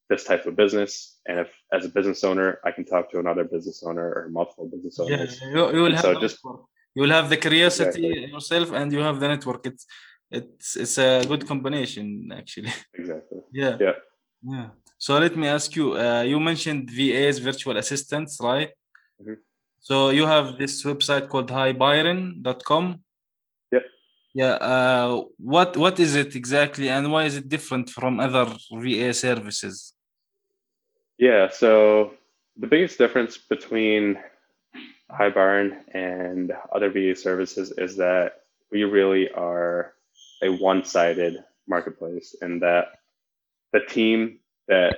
this 0.10 0.24
type 0.24 0.45
of 0.45 0.56
business, 0.56 1.19
and 1.28 1.39
if 1.39 1.50
as 1.71 1.86
a 1.86 1.89
business 1.89 2.24
owner, 2.24 2.60
I 2.65 2.71
can 2.71 2.86
talk 2.86 3.10
to 3.12 3.19
another 3.19 3.43
business 3.43 3.84
owner 3.84 4.08
or 4.17 4.30
multiple 4.30 4.67
business 4.74 4.97
Yeah, 5.00 5.15
owners. 5.17 5.41
you, 5.41 5.50
you 5.76 5.82
will 5.84 5.86
And 5.88 5.95
have 5.95 6.02
so 6.04 6.19
just- 6.19 6.39
you 6.95 7.02
will 7.04 7.12
have 7.19 7.30
the 7.30 7.38
curiosity 7.38 8.06
Exactly. 8.08 8.32
yourself 8.34 8.71
and 8.74 8.91
you 8.91 9.00
have 9.00 9.17
the 9.21 9.30
network. 9.30 9.65
It's 9.65 9.86
it's 10.32 10.76
it's 10.76 10.98
a 10.98 11.26
good 11.28 11.48
combination 11.48 12.32
actually. 12.39 12.72
Exactly. 12.94 13.39
Yeah. 13.52 13.78
Yeah. 13.80 13.96
Yeah. 14.44 14.67
So 14.98 15.17
let 15.20 15.36
me 15.36 15.48
ask 15.48 15.76
you. 15.76 15.98
Uh, 15.98 16.22
you 16.22 16.39
mentioned 16.39 16.89
VAs, 16.89 17.39
virtual 17.39 17.78
assistants, 17.78 18.38
right? 18.41 18.70
Mhm. 19.22 19.38
So 19.80 19.96
you 20.10 20.26
have 20.26 20.58
this 20.58 20.84
website 20.84 21.28
called 21.28 21.50
hibyron.com. 21.50 22.86
Yep. 23.72 23.84
Yeah. 24.34 24.56
Uh, 24.72 25.24
what 25.38 25.76
what 25.78 26.00
is 26.00 26.15
it 26.15 26.36
exactly, 26.36 26.88
and 26.89 27.12
why 27.12 27.24
is 27.26 27.36
it 27.38 27.50
different 27.50 27.89
from 27.89 28.20
other 28.20 28.46
VA 28.72 29.13
services? 29.13 29.94
Yeah, 31.17 31.50
so 31.50 32.13
the 32.58 32.67
biggest 32.67 32.98
difference 32.98 33.38
between 33.38 34.17
HiByron 35.12 35.70
and 35.94 36.52
other 36.74 36.89
VA 36.89 37.15
services 37.15 37.72
is 37.78 37.98
that 37.98 38.41
we 38.72 38.84
really 38.86 39.30
are 39.32 39.94
a 40.44 40.50
one-sided 40.50 41.44
marketplace 41.68 42.36
and 42.42 42.62
that 42.62 42.88
the 43.74 43.80
team 43.82 44.40
that 44.68 44.98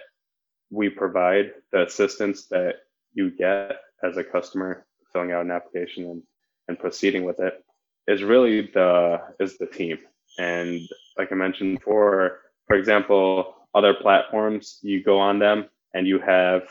we 0.69 0.89
provide, 0.89 1.51
the 1.71 1.83
assistance 1.83 2.47
that 2.47 2.75
you 3.13 3.31
get 3.31 3.77
as 4.03 4.17
a 4.17 4.23
customer 4.23 4.85
filling 5.11 5.31
out 5.31 5.45
an 5.45 5.51
application 5.51 6.05
and, 6.05 6.23
and 6.67 6.79
proceeding 6.79 7.23
with 7.23 7.39
it 7.39 7.63
is 8.07 8.23
really 8.23 8.69
the 8.73 9.19
is 9.39 9.57
the 9.57 9.67
team. 9.67 9.99
And 10.39 10.81
like 11.17 11.31
I 11.31 11.35
mentioned 11.35 11.79
before, 11.79 12.39
for 12.67 12.75
example, 12.75 13.53
other 13.75 13.93
platforms, 13.93 14.79
you 14.81 15.03
go 15.03 15.19
on 15.19 15.39
them 15.39 15.69
and 15.93 16.07
you 16.07 16.19
have 16.19 16.63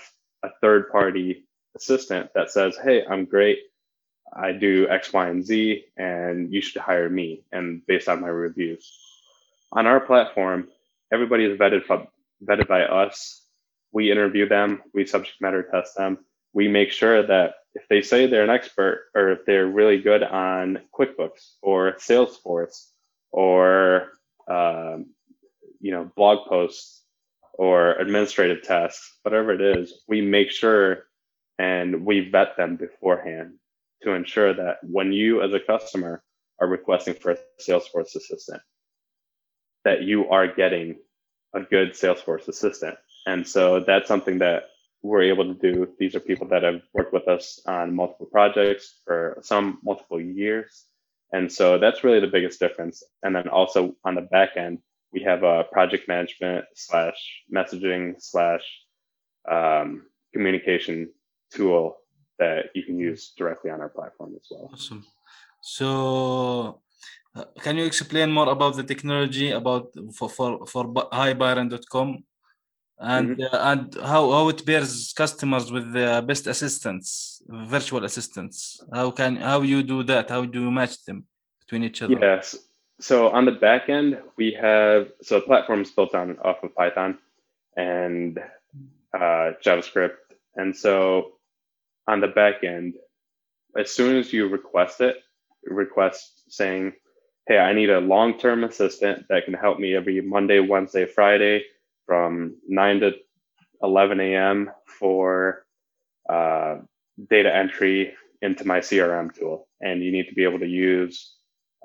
a 0.42 0.48
third 0.60 0.90
party 0.90 1.44
assistant 1.76 2.30
that 2.34 2.50
says, 2.50 2.76
Hey, 2.82 3.04
I'm 3.08 3.24
great. 3.24 3.58
I 4.34 4.52
do 4.52 4.88
X, 4.88 5.12
Y, 5.12 5.28
and 5.28 5.44
Z, 5.44 5.84
and 5.96 6.52
you 6.52 6.60
should 6.60 6.80
hire 6.80 7.08
me. 7.08 7.42
And 7.52 7.84
based 7.86 8.08
on 8.08 8.20
my 8.20 8.28
reviews. 8.28 8.90
On 9.72 9.86
our 9.86 10.00
platform, 10.00 10.68
everybody 11.12 11.44
is 11.44 11.58
vetted, 11.58 11.84
vetted 12.44 12.68
by 12.68 12.82
us. 12.84 13.42
We 13.92 14.10
interview 14.10 14.48
them, 14.48 14.82
we 14.94 15.06
subject 15.06 15.40
matter 15.40 15.62
test 15.70 15.96
them. 15.96 16.18
We 16.54 16.68
make 16.68 16.92
sure 16.92 17.26
that 17.26 17.54
if 17.74 17.86
they 17.88 18.02
say 18.02 18.26
they're 18.26 18.44
an 18.44 18.50
expert 18.50 19.06
or 19.14 19.30
if 19.30 19.44
they're 19.46 19.66
really 19.66 20.00
good 20.00 20.22
on 20.22 20.80
QuickBooks 20.98 21.54
or 21.62 21.92
Salesforce 21.94 22.88
or 23.30 24.12
um, 24.48 25.06
you 25.80 25.92
know 25.92 26.10
blog 26.16 26.46
posts 26.48 27.02
or 27.54 27.92
administrative 27.92 28.62
tasks, 28.62 29.18
whatever 29.22 29.52
it 29.52 29.60
is, 29.78 30.02
we 30.08 30.20
make 30.20 30.50
sure 30.50 31.04
and 31.58 32.04
we 32.04 32.30
vet 32.30 32.56
them 32.56 32.76
beforehand 32.76 33.54
to 34.04 34.12
ensure 34.12 34.54
that 34.54 34.78
when 34.82 35.12
you 35.12 35.42
as 35.42 35.52
a 35.52 35.60
customer 35.60 36.22
are 36.60 36.66
requesting 36.68 37.14
for 37.14 37.32
a 37.32 37.38
Salesforce 37.60 38.14
assistant, 38.14 38.62
that 39.84 40.02
you 40.02 40.28
are 40.30 40.46
getting 40.46 40.96
a 41.54 41.60
good 41.60 41.92
Salesforce 41.92 42.48
assistant. 42.48 42.96
And 43.26 43.46
so 43.46 43.80
that's 43.80 44.08
something 44.08 44.38
that 44.38 44.64
we're 45.02 45.22
able 45.22 45.54
to 45.54 45.54
do. 45.54 45.88
These 45.98 46.14
are 46.14 46.20
people 46.20 46.48
that 46.48 46.62
have 46.62 46.82
worked 46.92 47.12
with 47.12 47.28
us 47.28 47.60
on 47.66 47.94
multiple 47.94 48.26
projects 48.26 49.00
for 49.04 49.38
some 49.42 49.78
multiple 49.82 50.20
years. 50.20 50.84
And 51.32 51.50
so 51.50 51.78
that's 51.78 52.04
really 52.04 52.20
the 52.20 52.26
biggest 52.26 52.60
difference. 52.60 53.02
And 53.22 53.34
then 53.34 53.48
also 53.48 53.94
on 54.04 54.14
the 54.14 54.22
back 54.22 54.50
end, 54.56 54.78
we 55.12 55.22
have 55.22 55.42
a 55.42 55.64
project 55.64 56.08
management 56.08 56.64
slash 56.74 57.42
messaging 57.52 58.14
slash 58.18 58.62
um, 59.50 60.06
communication 60.32 61.10
tool 61.52 61.96
that 62.42 62.58
you 62.76 62.82
can 62.88 62.98
use 63.10 63.22
directly 63.40 63.70
on 63.74 63.80
our 63.84 63.92
platform 63.98 64.30
as 64.40 64.46
well. 64.50 64.66
Awesome. 64.72 65.02
So, 65.76 65.86
uh, 67.36 67.44
can 67.64 67.74
you 67.78 67.84
explain 67.92 68.28
more 68.38 68.50
about 68.56 68.72
the 68.78 68.86
technology 68.92 69.48
about 69.60 69.84
for 70.16 70.28
for 70.36 70.50
for 70.72 70.84
hibyron.com 71.22 72.08
and 72.98 73.28
uh, 73.42 73.70
and 73.70 73.94
how 74.10 74.22
how 74.36 74.44
it 74.52 74.60
pairs 74.68 74.92
customers 75.22 75.66
with 75.74 75.86
the 75.98 76.08
best 76.30 76.44
assistants, 76.54 77.08
virtual 77.74 78.02
assistants? 78.10 78.56
How 78.98 79.08
can 79.18 79.32
how 79.36 79.60
you 79.72 79.80
do 79.94 79.98
that? 80.10 80.30
How 80.34 80.42
do 80.54 80.58
you 80.66 80.72
match 80.80 80.94
them 81.06 81.18
between 81.62 81.84
each 81.88 82.02
other? 82.02 82.18
Yes. 82.20 82.56
So 83.08 83.16
on 83.36 83.44
the 83.50 83.56
back 83.66 83.88
end, 83.98 84.10
we 84.40 84.48
have 84.66 85.02
so 85.26 85.32
the 85.40 85.46
platform 85.50 85.80
is 85.86 85.90
built 85.96 86.14
on 86.14 86.38
off 86.48 86.62
of 86.62 86.74
Python 86.78 87.18
and 87.76 88.38
uh, 89.20 89.46
JavaScript, 89.64 90.20
and 90.60 90.70
so 90.84 90.94
on 92.08 92.20
the 92.20 92.28
back 92.28 92.64
end, 92.64 92.94
as 93.78 93.90
soon 93.90 94.16
as 94.16 94.32
you 94.32 94.48
request 94.48 95.00
it, 95.00 95.16
request 95.64 96.44
saying, 96.48 96.92
"Hey, 97.46 97.58
I 97.58 97.72
need 97.72 97.90
a 97.90 98.00
long-term 98.00 98.64
assistant 98.64 99.26
that 99.28 99.44
can 99.44 99.54
help 99.54 99.78
me 99.78 99.94
every 99.94 100.20
Monday, 100.20 100.60
Wednesday, 100.60 101.06
Friday 101.06 101.64
from 102.06 102.56
9 102.68 103.00
to 103.00 103.12
11 103.82 104.20
a.m. 104.20 104.70
for 104.86 105.64
uh, 106.28 106.76
data 107.30 107.54
entry 107.54 108.14
into 108.40 108.66
my 108.66 108.80
CRM 108.80 109.34
tool. 109.34 109.68
And 109.80 110.02
you 110.02 110.12
need 110.12 110.28
to 110.28 110.34
be 110.34 110.44
able 110.44 110.58
to 110.60 110.66
use 110.66 111.34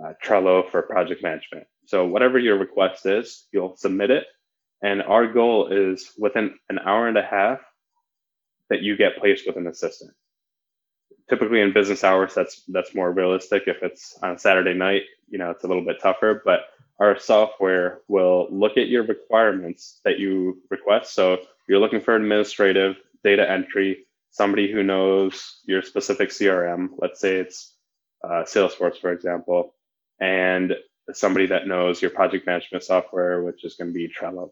uh, 0.03 0.13
Trello 0.23 0.69
for 0.69 0.81
project 0.83 1.23
management. 1.23 1.65
So, 1.85 2.05
whatever 2.05 2.37
your 2.37 2.57
request 2.57 3.05
is, 3.05 3.47
you'll 3.51 3.75
submit 3.77 4.11
it. 4.11 4.25
And 4.83 5.01
our 5.01 5.31
goal 5.31 5.69
is 5.69 6.11
within 6.19 6.53
an 6.69 6.79
hour 6.79 7.07
and 7.07 7.17
a 7.17 7.23
half 7.23 7.59
that 8.69 8.81
you 8.81 8.97
get 8.97 9.17
placed 9.17 9.47
with 9.47 9.57
an 9.57 9.67
assistant. 9.67 10.11
Typically 11.29 11.61
in 11.61 11.73
business 11.73 12.03
hours, 12.03 12.33
that's 12.33 12.63
that's 12.69 12.95
more 12.95 13.11
realistic. 13.11 13.63
If 13.67 13.83
it's 13.83 14.17
on 14.23 14.31
a 14.31 14.39
Saturday 14.39 14.73
night, 14.73 15.03
you 15.29 15.37
know, 15.37 15.51
it's 15.51 15.63
a 15.63 15.67
little 15.67 15.85
bit 15.85 16.01
tougher. 16.01 16.41
But 16.45 16.61
our 16.99 17.19
software 17.19 18.01
will 18.07 18.47
look 18.51 18.77
at 18.77 18.87
your 18.87 19.03
requirements 19.03 20.01
that 20.05 20.19
you 20.19 20.61
request. 20.69 21.13
So 21.13 21.39
you're 21.69 21.79
looking 21.79 22.01
for 22.01 22.15
administrative 22.15 22.95
data 23.23 23.49
entry, 23.49 24.05
somebody 24.31 24.71
who 24.71 24.83
knows 24.83 25.61
your 25.65 25.83
specific 25.83 26.29
CRM. 26.29 26.89
Let's 26.97 27.19
say 27.19 27.37
it's 27.37 27.75
uh, 28.23 28.43
Salesforce, 28.43 28.97
for 28.99 29.11
example, 29.11 29.75
and 30.19 30.73
somebody 31.13 31.47
that 31.47 31.67
knows 31.67 32.01
your 32.01 32.11
project 32.11 32.47
management 32.47 32.83
software, 32.83 33.43
which 33.43 33.63
is 33.65 33.75
going 33.75 33.89
to 33.89 33.93
be 33.93 34.09
Trello, 34.09 34.51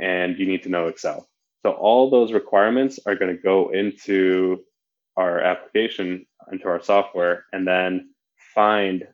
and 0.00 0.38
you 0.38 0.46
need 0.46 0.64
to 0.64 0.68
know 0.68 0.88
Excel. 0.88 1.29
So 1.62 1.72
all 1.72 2.10
those 2.10 2.32
requirements 2.32 2.98
are 3.06 3.14
going 3.14 3.36
to 3.36 3.42
go 3.42 3.70
into 3.70 4.64
our 5.16 5.40
application, 5.40 6.26
into 6.50 6.68
our 6.68 6.82
software, 6.82 7.44
and 7.52 7.66
then 7.66 8.10
find 8.54 9.06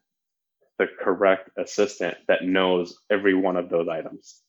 the 0.79 0.87
correct 1.01 1.51
assistant 1.57 2.17
that 2.29 2.45
knows 2.45 2.99
every 3.11 3.35
one 3.35 3.57
of 3.57 3.69
those 3.69 3.89
items. 3.89 4.41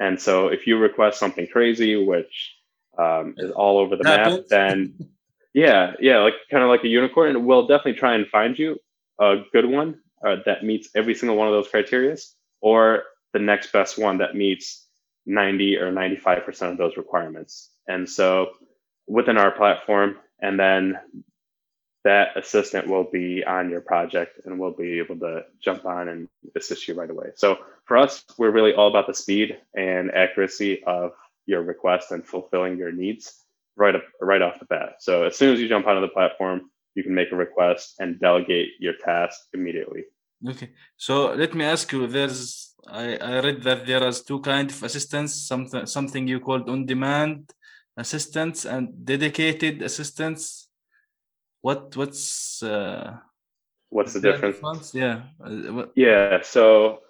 And 0.00 0.20
so 0.20 0.48
if 0.48 0.66
you 0.66 0.78
request 0.78 1.18
something 1.18 1.46
crazy, 1.46 1.96
which 1.96 2.54
um, 2.98 3.34
is 3.38 3.50
all 3.50 3.78
over 3.78 3.96
the 3.96 4.04
map, 4.04 4.40
then 4.48 4.94
yeah, 5.54 5.92
yeah, 6.00 6.18
like 6.18 6.34
kind 6.50 6.62
of 6.62 6.68
like 6.68 6.84
a 6.84 6.88
unicorn, 6.88 7.46
we'll 7.46 7.66
definitely 7.66 7.94
try 7.94 8.14
and 8.14 8.26
find 8.26 8.58
you 8.58 8.78
a 9.20 9.42
good 9.52 9.66
one 9.66 10.00
uh, 10.26 10.36
that 10.46 10.64
meets 10.64 10.88
every 10.94 11.14
single 11.14 11.36
one 11.36 11.46
of 11.46 11.52
those 11.52 11.68
criteria, 11.68 12.16
or 12.60 13.04
the 13.32 13.38
next 13.38 13.72
best 13.72 13.98
one 13.98 14.18
that 14.18 14.34
meets 14.34 14.86
90 15.26 15.76
or 15.76 15.92
95% 15.92 16.72
of 16.72 16.78
those 16.78 16.96
requirements. 16.96 17.70
And 17.88 18.08
so 18.08 18.50
within 19.06 19.38
our 19.38 19.50
platform, 19.50 20.16
and 20.40 20.58
then 20.58 20.98
that 22.04 22.36
assistant 22.36 22.88
will 22.88 23.04
be 23.04 23.44
on 23.44 23.70
your 23.70 23.80
project 23.80 24.40
and 24.44 24.58
will 24.58 24.72
be 24.72 24.98
able 24.98 25.16
to 25.20 25.44
jump 25.62 25.84
on 25.86 26.08
and 26.08 26.28
assist 26.56 26.88
you 26.88 26.94
right 26.94 27.10
away. 27.10 27.28
So 27.36 27.58
for 27.84 27.96
us, 27.96 28.24
we're 28.38 28.50
really 28.50 28.74
all 28.74 28.88
about 28.88 29.06
the 29.06 29.14
speed 29.14 29.56
and 29.74 30.10
accuracy 30.12 30.82
of 30.84 31.12
your 31.46 31.62
request 31.62 32.10
and 32.10 32.26
fulfilling 32.26 32.76
your 32.76 32.90
needs 32.90 33.44
right 33.76 33.94
up, 33.94 34.02
right 34.20 34.42
off 34.42 34.58
the 34.58 34.64
bat. 34.64 34.96
So 35.00 35.24
as 35.24 35.36
soon 35.36 35.54
as 35.54 35.60
you 35.60 35.68
jump 35.68 35.86
onto 35.86 36.00
the 36.00 36.08
platform, 36.08 36.70
you 36.94 37.02
can 37.02 37.14
make 37.14 37.32
a 37.32 37.36
request 37.36 37.94
and 38.00 38.18
delegate 38.20 38.70
your 38.80 38.94
task 38.94 39.40
immediately. 39.54 40.04
Okay. 40.46 40.70
So 40.96 41.32
let 41.32 41.54
me 41.54 41.64
ask 41.64 41.90
you, 41.92 42.06
there's 42.06 42.71
I, 42.88 43.16
I 43.16 43.40
read 43.40 43.62
that 43.62 43.86
there 43.86 44.06
is 44.06 44.22
two 44.22 44.40
kind 44.40 44.70
of 44.70 44.82
assistants, 44.82 45.34
something 45.34 45.86
something 45.86 46.26
you 46.26 46.40
called 46.40 46.68
on-demand 46.68 47.52
assistants 47.96 48.64
and 48.64 49.04
dedicated 49.04 49.82
assistants 49.82 50.68
what 51.62 51.96
what's 51.96 52.62
uh, 52.62 53.16
what's 53.88 54.12
the 54.12 54.20
difference? 54.20 54.94
Yeah. 54.94 55.22
Uh, 55.42 55.86
yeah. 55.94 56.42
So, 56.42 57.00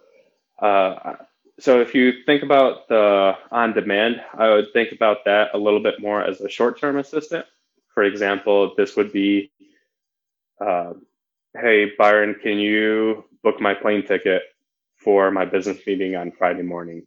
uh, 0.61 1.15
so 1.59 1.81
if 1.81 1.95
you 1.95 2.23
think 2.25 2.43
about 2.43 2.89
the 2.89 3.35
on 3.51 3.73
demand, 3.73 4.23
I 4.35 4.51
would 4.51 4.73
think 4.73 4.93
about 4.93 5.25
that 5.25 5.51
a 5.55 5.59
little 5.59 5.81
bit 5.81 6.01
more 6.01 6.23
as 6.23 6.41
a 6.41 6.49
short 6.49 6.79
term 6.79 6.99
assistant. 6.99 7.47
For 7.95 8.05
example, 8.05 8.75
this 8.77 8.97
would 8.97 9.13
be, 9.13 9.51
uh, 10.61 10.93
hey 11.59 11.93
Byron, 11.99 12.37
can 12.43 12.59
you 12.59 13.25
book 13.43 13.61
my 13.61 13.75
plane 13.75 14.07
ticket 14.07 14.43
for 15.05 15.31
my 15.31 15.45
business 15.45 15.79
meeting 15.87 16.17
on 16.17 16.33
Friday 16.33 16.63
morning? 16.63 17.07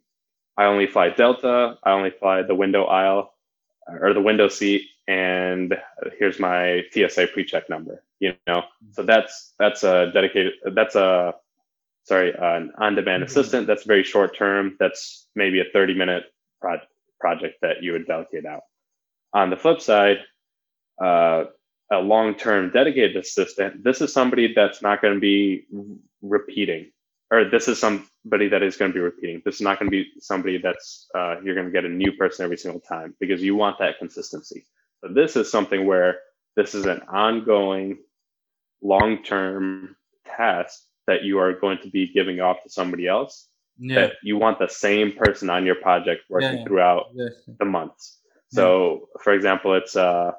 I 0.56 0.64
only 0.64 0.86
fly 0.86 1.10
Delta. 1.10 1.76
I 1.82 1.92
only 1.92 2.10
fly 2.10 2.42
the 2.42 2.54
window 2.54 2.84
aisle 2.84 3.34
or 3.88 4.12
the 4.14 4.20
window 4.20 4.48
seat 4.48 4.82
and 5.08 5.76
here's 6.18 6.38
my 6.38 6.82
TSA 6.92 7.28
pre-check 7.32 7.68
number. 7.70 8.02
You 8.18 8.34
know, 8.46 8.62
so 8.92 9.02
that's 9.02 9.52
that's 9.58 9.84
a 9.84 10.10
dedicated 10.12 10.54
that's 10.74 10.94
a 10.96 11.34
sorry 12.04 12.32
an 12.32 12.72
on-demand 12.78 13.22
mm-hmm. 13.22 13.30
assistant 13.30 13.66
that's 13.66 13.84
very 13.84 14.04
short 14.04 14.36
term. 14.36 14.76
That's 14.80 15.26
maybe 15.34 15.60
a 15.60 15.64
30 15.72 15.94
minute 15.94 16.24
pro- 16.60 16.80
project 17.20 17.58
that 17.62 17.82
you 17.82 17.92
would 17.92 18.06
delegate 18.06 18.46
out. 18.46 18.62
On 19.34 19.50
the 19.50 19.56
flip 19.56 19.80
side, 19.80 20.18
uh, 21.02 21.44
a 21.92 21.98
long-term 21.98 22.70
dedicated 22.70 23.16
assistant, 23.16 23.84
this 23.84 24.00
is 24.00 24.12
somebody 24.12 24.54
that's 24.54 24.82
not 24.82 25.02
going 25.02 25.14
to 25.14 25.20
be 25.20 25.66
repeating, 26.22 26.90
or 27.30 27.44
this 27.44 27.68
is 27.68 27.78
somebody 27.78 28.48
that 28.48 28.62
is 28.62 28.76
going 28.76 28.90
to 28.90 28.94
be 28.94 29.00
repeating. 29.00 29.42
This 29.44 29.56
is 29.56 29.60
not 29.60 29.78
going 29.78 29.90
to 29.90 29.96
be 30.04 30.10
somebody 30.20 30.58
that's 30.58 31.08
uh, 31.14 31.40
you're 31.42 31.54
going 31.54 31.66
to 31.66 31.72
get 31.72 31.84
a 31.84 31.88
new 31.88 32.12
person 32.12 32.44
every 32.44 32.56
single 32.56 32.80
time 32.80 33.14
because 33.18 33.42
you 33.42 33.56
want 33.56 33.78
that 33.78 33.98
consistency. 33.98 34.64
So 35.00 35.12
this 35.12 35.36
is 35.36 35.50
something 35.50 35.86
where 35.86 36.18
this 36.56 36.74
is 36.74 36.86
an 36.86 37.02
ongoing, 37.02 37.98
long-term 38.82 39.96
task 40.24 40.82
that 41.06 41.22
you 41.24 41.38
are 41.38 41.52
going 41.52 41.78
to 41.82 41.90
be 41.90 42.12
giving 42.12 42.40
off 42.40 42.62
to 42.62 42.70
somebody 42.70 43.06
else. 43.06 43.48
Yeah. 43.78 44.06
That 44.06 44.12
you 44.22 44.38
want 44.38 44.58
the 44.58 44.68
same 44.68 45.12
person 45.12 45.50
on 45.50 45.66
your 45.66 45.74
project 45.74 46.22
working 46.30 46.50
Yeah, 46.50 46.58
yeah. 46.58 46.64
throughout 46.64 47.04
Yeah. 47.14 47.28
the 47.58 47.64
months. 47.66 48.18
So, 48.48 49.08
for 49.22 49.34
example, 49.34 49.74
it's 49.74 49.96
uh, 49.96 50.32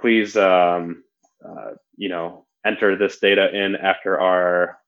please, 0.00 0.36
um, 0.36 1.04
uh, 1.44 1.72
you 1.96 2.08
know, 2.08 2.46
enter 2.64 2.96
this 2.96 3.18
data 3.18 3.54
in 3.54 3.76
after 3.76 4.18
our 4.18 4.78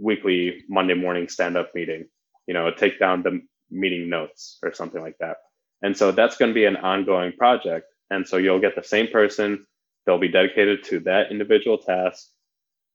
weekly 0.00 0.64
Monday 0.68 0.94
morning 0.94 1.28
stand-up 1.28 1.74
meeting. 1.74 2.06
You 2.46 2.54
know, 2.54 2.70
take 2.70 2.98
down 2.98 3.22
the 3.22 3.40
meeting 3.70 4.08
notes 4.08 4.58
or 4.62 4.72
something 4.72 5.02
like 5.02 5.18
that. 5.18 5.38
And 5.82 5.96
so 5.96 6.12
that's 6.12 6.36
going 6.36 6.50
to 6.50 6.54
be 6.54 6.64
an 6.64 6.76
ongoing 6.76 7.32
project. 7.32 7.86
And 8.10 8.26
so 8.26 8.36
you'll 8.36 8.60
get 8.60 8.76
the 8.76 8.82
same 8.82 9.08
person. 9.08 9.66
They'll 10.04 10.18
be 10.18 10.28
dedicated 10.28 10.84
to 10.84 11.00
that 11.00 11.32
individual 11.32 11.78
task, 11.78 12.28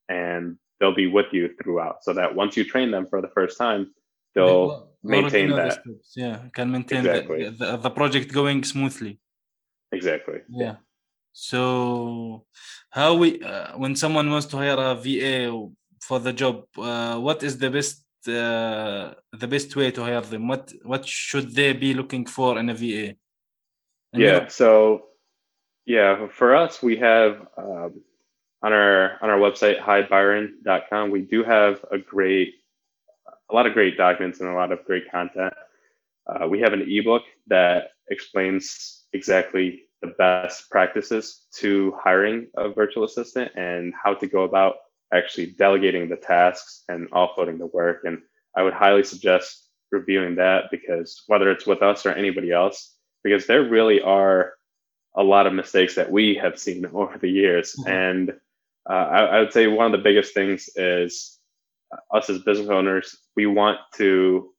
and 0.08 0.58
they'll 0.80 0.96
be 0.96 1.08
with 1.08 1.28
you 1.34 1.50
throughout. 1.62 2.04
So 2.04 2.14
that 2.14 2.34
once 2.34 2.56
you 2.56 2.64
train 2.64 2.92
them 2.92 3.06
for 3.10 3.22
the 3.22 3.28
first 3.28 3.58
time, 3.58 3.94
they'll 4.34 4.90
maintain 5.04 5.50
that. 5.50 5.84
Yeah, 6.16 6.40
can 6.54 6.72
maintain 6.72 7.06
Exactly. 7.06 7.50
the, 7.50 7.52
the, 7.52 7.78
the 7.78 7.90
project 7.90 8.32
going 8.32 8.64
smoothly. 8.64 9.20
exactly. 9.92 10.40
Yeah. 10.50 10.76
So, 11.34 12.46
how 12.90 13.16
we 13.16 13.42
uh, 13.42 13.78
when 13.78 13.96
someone 13.96 14.30
wants 14.30 14.48
to 14.48 14.58
hire 14.58 14.78
a 14.78 14.96
VA 14.96 15.68
for 16.02 16.20
the 16.20 16.34
job, 16.34 16.66
uh, 16.78 17.18
what 17.20 17.44
is 17.44 17.58
the 17.58 17.70
best 17.70 18.04
uh, 18.28 19.14
the 19.44 19.48
best 19.48 19.76
way 19.76 19.92
to 19.92 20.04
hire 20.04 20.22
them? 20.22 20.48
What 20.48 20.74
what 20.84 21.06
should 21.06 21.56
they 21.56 21.74
be 21.74 21.94
looking 21.94 22.26
for 22.26 22.60
in 22.60 22.70
a 22.70 22.74
VA? 22.74 23.16
And 24.14 24.22
yeah 24.22 24.48
so 24.48 25.08
yeah 25.86 26.28
for 26.28 26.56
us 26.56 26.84
we 26.84 26.98
have 26.98 27.48
um, 27.58 28.02
on 28.62 28.74
our 28.74 29.18
on 29.22 29.30
our 29.30 29.40
website 29.40 29.80
hibyron.com 29.80 31.12
we 31.12 31.22
do 31.22 31.44
have 31.44 31.84
a 31.92 31.98
great 31.98 32.56
a 33.50 33.56
lot 33.56 33.66
of 33.66 33.74
great 33.74 33.98
documents 33.98 34.40
and 34.40 34.50
a 34.50 34.54
lot 34.54 34.72
of 34.72 34.84
great 34.86 35.10
content 35.10 35.54
uh, 36.28 36.48
we 36.48 36.60
have 36.60 36.74
an 36.74 36.86
ebook 36.88 37.24
that 37.48 37.92
explains 38.10 39.06
exactly 39.14 39.84
the 40.02 40.14
best 40.18 40.70
practices 40.70 41.46
to 41.54 41.94
hiring 41.98 42.48
a 42.58 42.70
virtual 42.70 43.04
assistant 43.04 43.52
and 43.56 43.94
how 44.04 44.14
to 44.14 44.28
go 44.28 44.44
about 44.44 44.76
actually 45.14 45.48
delegating 45.48 46.08
the 46.10 46.16
tasks 46.16 46.84
and 46.90 47.10
offloading 47.12 47.58
the 47.58 47.68
work 47.68 48.02
and 48.06 48.20
i 48.56 48.64
would 48.64 48.74
highly 48.74 49.04
suggest 49.04 49.70
reviewing 49.92 50.36
that 50.36 50.66
because 50.72 51.24
whether 51.28 51.52
it's 51.52 51.68
with 51.68 51.82
us 51.82 52.06
or 52.06 52.12
anybody 52.12 52.52
else 52.52 52.96
because 53.24 53.46
there 53.48 53.64
really 53.70 54.02
are 54.02 54.54
a 55.16 55.24
lot 55.24 55.48
of 55.48 55.54
mistakes 55.54 55.96
that 55.96 56.12
we 56.12 56.36
have 56.36 56.60
seen 56.60 56.86
over 56.94 57.18
the 57.18 57.30
years. 57.30 57.76
Mhm. 57.80 57.90
And 57.92 58.30
uh, 58.90 58.94
I, 58.94 59.20
I 59.26 59.40
would 59.40 59.54
say 59.54 59.68
one 59.68 59.86
of 59.86 59.92
the 59.92 60.04
biggest 60.04 60.34
things 60.34 60.70
is 60.76 61.38
us 62.14 62.30
as 62.30 62.40
business 62.40 62.70
owners, 62.70 63.18
we 63.36 63.46
want 63.46 63.80
to 63.96 64.54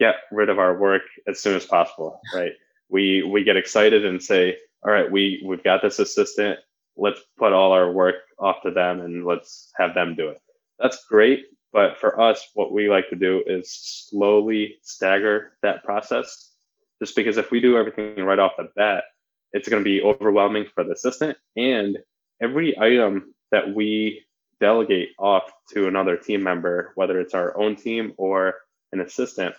get 0.00 0.14
rid 0.30 0.48
of 0.48 0.58
our 0.58 0.78
work 0.78 1.02
as 1.26 1.40
soon 1.40 1.56
as 1.56 1.66
possible, 1.66 2.20
right? 2.34 2.52
We 2.88 3.22
we 3.24 3.44
get 3.44 3.56
excited 3.56 4.06
and 4.06 4.22
say, 4.22 4.56
all 4.84 4.92
right, 4.92 5.10
we 5.10 5.42
we've 5.44 5.62
got 5.64 5.82
this 5.82 5.98
assistant. 5.98 6.58
Let's 6.98 7.20
put 7.38 7.52
all 7.52 7.72
our 7.72 7.90
work 7.90 8.16
off 8.38 8.62
to 8.62 8.70
them 8.70 9.00
and 9.00 9.24
let's 9.24 9.72
have 9.78 9.94
them 9.94 10.14
do 10.14 10.28
it. 10.28 10.40
That's 10.78 11.06
great, 11.06 11.46
but 11.72 11.98
for 11.98 12.20
us, 12.20 12.50
what 12.54 12.72
we 12.72 12.90
like 12.90 13.08
to 13.10 13.16
do 13.16 13.42
is 13.46 13.70
slowly 13.70 14.76
stagger 14.82 15.52
that 15.62 15.84
process 15.84 16.52
just 17.00 17.14
because 17.14 17.36
if 17.36 17.50
we 17.50 17.60
do 17.60 17.76
everything 17.76 18.24
right 18.24 18.38
off 18.38 18.56
the 18.58 18.68
bat, 18.74 19.04
it's 19.52 19.68
going 19.68 19.82
to 19.82 19.88
be 19.88 20.02
overwhelming 20.02 20.66
for 20.74 20.84
the 20.84 20.92
assistant. 20.92 21.36
And 21.56 21.98
every 22.42 22.78
item 22.78 23.34
that 23.50 23.74
we 23.74 24.24
delegate 24.60 25.10
off 25.18 25.50
to 25.70 25.86
another 25.86 26.16
team 26.16 26.42
member, 26.42 26.92
whether 26.96 27.20
it's 27.20 27.34
our 27.34 27.56
own 27.56 27.76
team 27.76 28.12
or 28.16 28.54
an 28.92 29.00
assistant, 29.00 29.54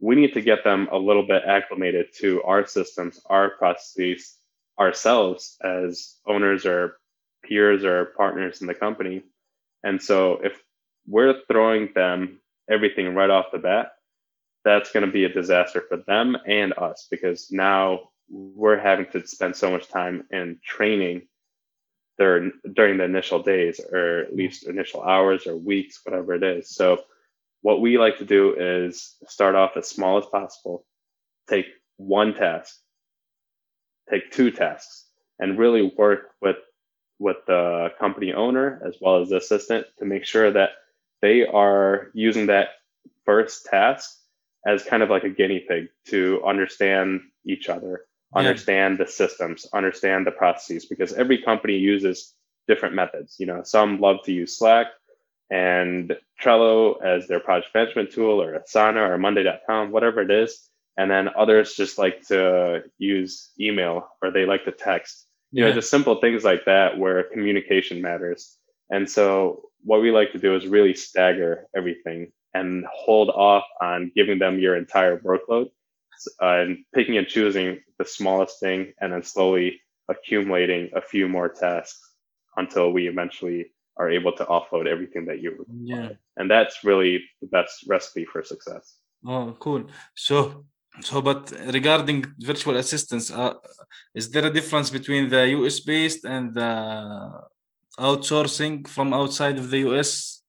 we 0.00 0.14
need 0.14 0.34
to 0.34 0.42
get 0.42 0.64
them 0.64 0.88
a 0.92 0.98
little 0.98 1.26
bit 1.26 1.44
acclimated 1.46 2.06
to 2.18 2.42
our 2.42 2.66
systems, 2.66 3.20
our 3.26 3.50
processes, 3.50 4.36
ourselves 4.78 5.56
as 5.62 6.16
owners 6.26 6.66
or 6.66 6.96
peers 7.44 7.84
or 7.84 8.06
partners 8.16 8.60
in 8.60 8.66
the 8.66 8.74
company. 8.74 9.22
And 9.82 10.02
so 10.02 10.40
if 10.42 10.60
we're 11.06 11.40
throwing 11.50 11.90
them 11.94 12.40
everything 12.70 13.14
right 13.14 13.30
off 13.30 13.52
the 13.52 13.58
bat, 13.58 13.92
that's 14.64 14.92
going 14.92 15.04
to 15.04 15.12
be 15.12 15.24
a 15.24 15.32
disaster 15.32 15.82
for 15.88 15.98
them 15.98 16.36
and 16.46 16.72
us 16.78 17.06
because 17.10 17.50
now 17.50 18.08
we're 18.30 18.78
having 18.78 19.06
to 19.12 19.26
spend 19.26 19.54
so 19.54 19.70
much 19.70 19.88
time 19.88 20.24
in 20.30 20.58
training 20.64 21.22
their, 22.16 22.50
during 22.74 22.98
the 22.98 23.04
initial 23.04 23.42
days 23.42 23.80
or 23.80 24.20
at 24.20 24.34
least 24.34 24.66
initial 24.66 25.02
hours 25.02 25.46
or 25.46 25.56
weeks, 25.56 26.00
whatever 26.04 26.34
it 26.34 26.42
is. 26.42 26.70
So, 26.70 27.02
what 27.60 27.80
we 27.80 27.96
like 27.96 28.18
to 28.18 28.26
do 28.26 28.54
is 28.58 29.16
start 29.26 29.54
off 29.54 29.76
as 29.76 29.88
small 29.88 30.18
as 30.18 30.26
possible, 30.26 30.84
take 31.48 31.64
one 31.96 32.34
task, 32.34 32.76
take 34.10 34.30
two 34.30 34.50
tasks, 34.50 35.06
and 35.38 35.58
really 35.58 35.92
work 35.96 36.30
with 36.40 36.56
with 37.20 37.36
the 37.46 37.90
company 37.98 38.32
owner 38.32 38.82
as 38.86 38.96
well 39.00 39.20
as 39.22 39.28
the 39.28 39.36
assistant 39.36 39.86
to 39.98 40.04
make 40.04 40.24
sure 40.24 40.50
that 40.50 40.70
they 41.22 41.46
are 41.46 42.10
using 42.12 42.46
that 42.46 42.68
first 43.24 43.66
task 43.66 44.18
as 44.66 44.82
kind 44.84 45.02
of 45.02 45.10
like 45.10 45.24
a 45.24 45.28
guinea 45.30 45.60
pig 45.60 45.88
to 46.06 46.42
understand 46.44 47.20
each 47.46 47.68
other, 47.68 48.04
Yeah. 48.32 48.40
understand 48.40 48.98
the 48.98 49.06
systems, 49.06 49.66
understand 49.72 50.26
the 50.26 50.32
processes, 50.32 50.86
because 50.86 51.12
every 51.12 51.38
company 51.40 51.76
uses 51.76 52.34
different 52.66 52.94
methods. 52.94 53.36
You 53.38 53.46
know, 53.46 53.62
some 53.62 54.00
love 54.00 54.24
to 54.24 54.32
use 54.32 54.58
Slack 54.58 54.88
and 55.50 56.18
Trello 56.42 57.00
as 57.02 57.28
their 57.28 57.40
project 57.40 57.74
management 57.74 58.10
tool 58.10 58.42
or 58.42 58.58
Asana 58.58 59.08
or 59.08 59.18
Monday.com, 59.18 59.92
whatever 59.92 60.20
it 60.22 60.30
is. 60.30 60.68
And 60.96 61.10
then 61.10 61.28
others 61.36 61.74
just 61.74 61.98
like 61.98 62.22
to 62.28 62.84
use 62.98 63.50
email 63.58 64.08
or 64.22 64.30
they 64.30 64.46
like 64.46 64.64
to 64.64 64.72
text. 64.72 65.26
You 65.50 65.62
know, 65.62 65.68
Yeah. 65.68 65.74
just 65.74 65.90
simple 65.90 66.20
things 66.20 66.44
like 66.44 66.64
that 66.66 66.98
where 66.98 67.24
communication 67.24 68.00
matters. 68.02 68.56
And 68.90 69.08
so 69.10 69.70
what 69.82 70.00
we 70.00 70.10
like 70.10 70.32
to 70.32 70.38
do 70.38 70.54
is 70.54 70.66
really 70.66 70.94
stagger 70.94 71.66
everything 71.76 72.32
and 72.54 72.84
hold 72.92 73.30
off 73.30 73.64
on 73.80 74.12
giving 74.14 74.38
them 74.38 74.58
your 74.58 74.76
entire 74.76 75.18
workload 75.18 75.70
uh, 76.40 76.58
and 76.62 76.84
picking 76.94 77.16
and 77.18 77.26
choosing 77.26 77.80
the 77.98 78.04
smallest 78.04 78.60
thing 78.60 78.92
and 79.00 79.12
then 79.12 79.22
slowly 79.22 79.80
accumulating 80.08 80.90
a 80.94 81.00
few 81.02 81.28
more 81.28 81.48
tasks 81.48 82.12
until 82.56 82.92
we 82.92 83.08
eventually 83.08 83.66
are 83.96 84.10
able 84.10 84.32
to 84.32 84.44
offload 84.44 84.86
everything 84.86 85.26
that 85.26 85.40
you 85.40 85.50
require. 85.50 85.76
Yeah. 85.82 86.08
And 86.36 86.50
that's 86.50 86.84
really 86.84 87.24
the 87.40 87.48
best 87.48 87.84
recipe 87.88 88.24
for 88.24 88.42
success. 88.44 88.96
Oh, 89.26 89.56
cool. 89.58 89.86
So, 90.14 90.64
so, 91.00 91.20
but 91.20 91.52
regarding 91.72 92.24
virtual 92.38 92.76
assistants, 92.76 93.30
uh, 93.30 93.54
is 94.14 94.30
there 94.30 94.46
a 94.46 94.50
difference 94.50 94.90
between 94.90 95.28
the 95.28 95.48
US 95.58 95.80
based 95.80 96.24
and 96.24 96.54
the 96.54 97.42
outsourcing 97.98 98.86
from 98.86 99.12
outside 99.12 99.58
of 99.58 99.70
the 99.70 99.78
US? 99.90 100.42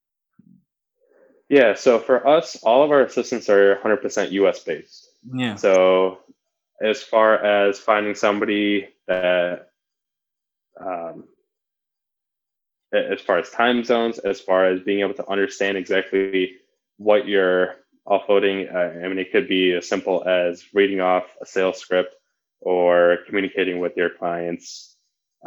Yeah, 1.50 1.76
so 1.76 2.00
for 2.00 2.28
us, 2.28 2.58
all 2.64 2.84
of 2.84 2.92
our 2.92 3.02
assistants 3.02 3.50
are 3.50 3.76
100% 3.78 4.32
US 4.32 4.60
based. 4.64 5.10
Yeah. 5.34 5.56
So, 5.56 6.20
as 6.82 7.02
far 7.02 7.36
as 7.44 7.80
finding 7.80 8.16
somebody 8.16 8.90
that, 9.08 9.70
um, 10.80 11.26
as 12.94 13.22
far 13.22 13.40
as 13.40 13.50
time 13.50 13.84
zones, 13.84 14.20
as 14.20 14.42
far 14.42 14.66
as 14.66 14.82
being 14.82 15.00
able 15.00 15.14
to 15.16 15.30
understand 15.30 15.78
exactly 15.78 16.56
what 16.98 17.28
you're 17.28 17.76
offloading, 18.08 18.74
uh, 18.74 19.04
I 19.04 19.08
mean, 19.08 19.20
it 19.20 19.32
could 19.32 19.48
be 19.48 19.74
as 19.74 19.88
simple 19.88 20.24
as 20.28 20.64
reading 20.74 21.02
off 21.02 21.24
a 21.42 21.46
sales 21.46 21.78
script 21.78 22.16
or 22.62 23.20
communicating 23.28 23.80
with 23.80 23.94
your 23.98 24.10
clients, 24.10 24.96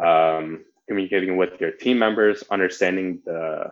um, 0.03 0.65
communicating 0.89 1.37
with 1.37 1.61
your 1.61 1.73
team 1.73 1.99
members, 1.99 2.45
understanding 2.51 3.21
the 3.25 3.71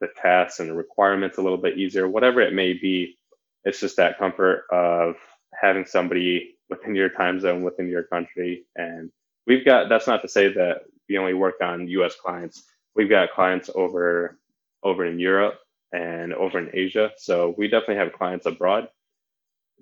the 0.00 0.08
tasks 0.20 0.60
and 0.60 0.70
the 0.70 0.74
requirements 0.74 1.38
a 1.38 1.42
little 1.42 1.58
bit 1.58 1.78
easier, 1.78 2.08
whatever 2.08 2.40
it 2.40 2.54
may 2.54 2.72
be. 2.72 3.18
It's 3.64 3.80
just 3.80 3.98
that 3.98 4.18
comfort 4.18 4.64
of 4.72 5.16
having 5.60 5.84
somebody 5.84 6.56
within 6.70 6.94
your 6.94 7.10
time 7.10 7.38
zone, 7.40 7.62
within 7.62 7.88
your 7.88 8.04
country. 8.04 8.64
And 8.76 9.10
we've 9.46 9.64
got, 9.64 9.88
that's 9.90 10.06
not 10.06 10.22
to 10.22 10.28
say 10.28 10.52
that 10.54 10.84
we 11.08 11.18
only 11.18 11.34
work 11.34 11.56
on 11.62 11.88
US 11.88 12.14
clients. 12.16 12.64
We've 12.96 13.10
got 13.10 13.32
clients 13.32 13.68
over, 13.74 14.38
over 14.82 15.04
in 15.04 15.18
Europe 15.18 15.58
and 15.92 16.32
over 16.32 16.58
in 16.58 16.70
Asia. 16.72 17.10
So 17.16 17.54
we 17.56 17.68
definitely 17.68 17.96
have 17.96 18.12
clients 18.12 18.46
abroad. 18.46 18.88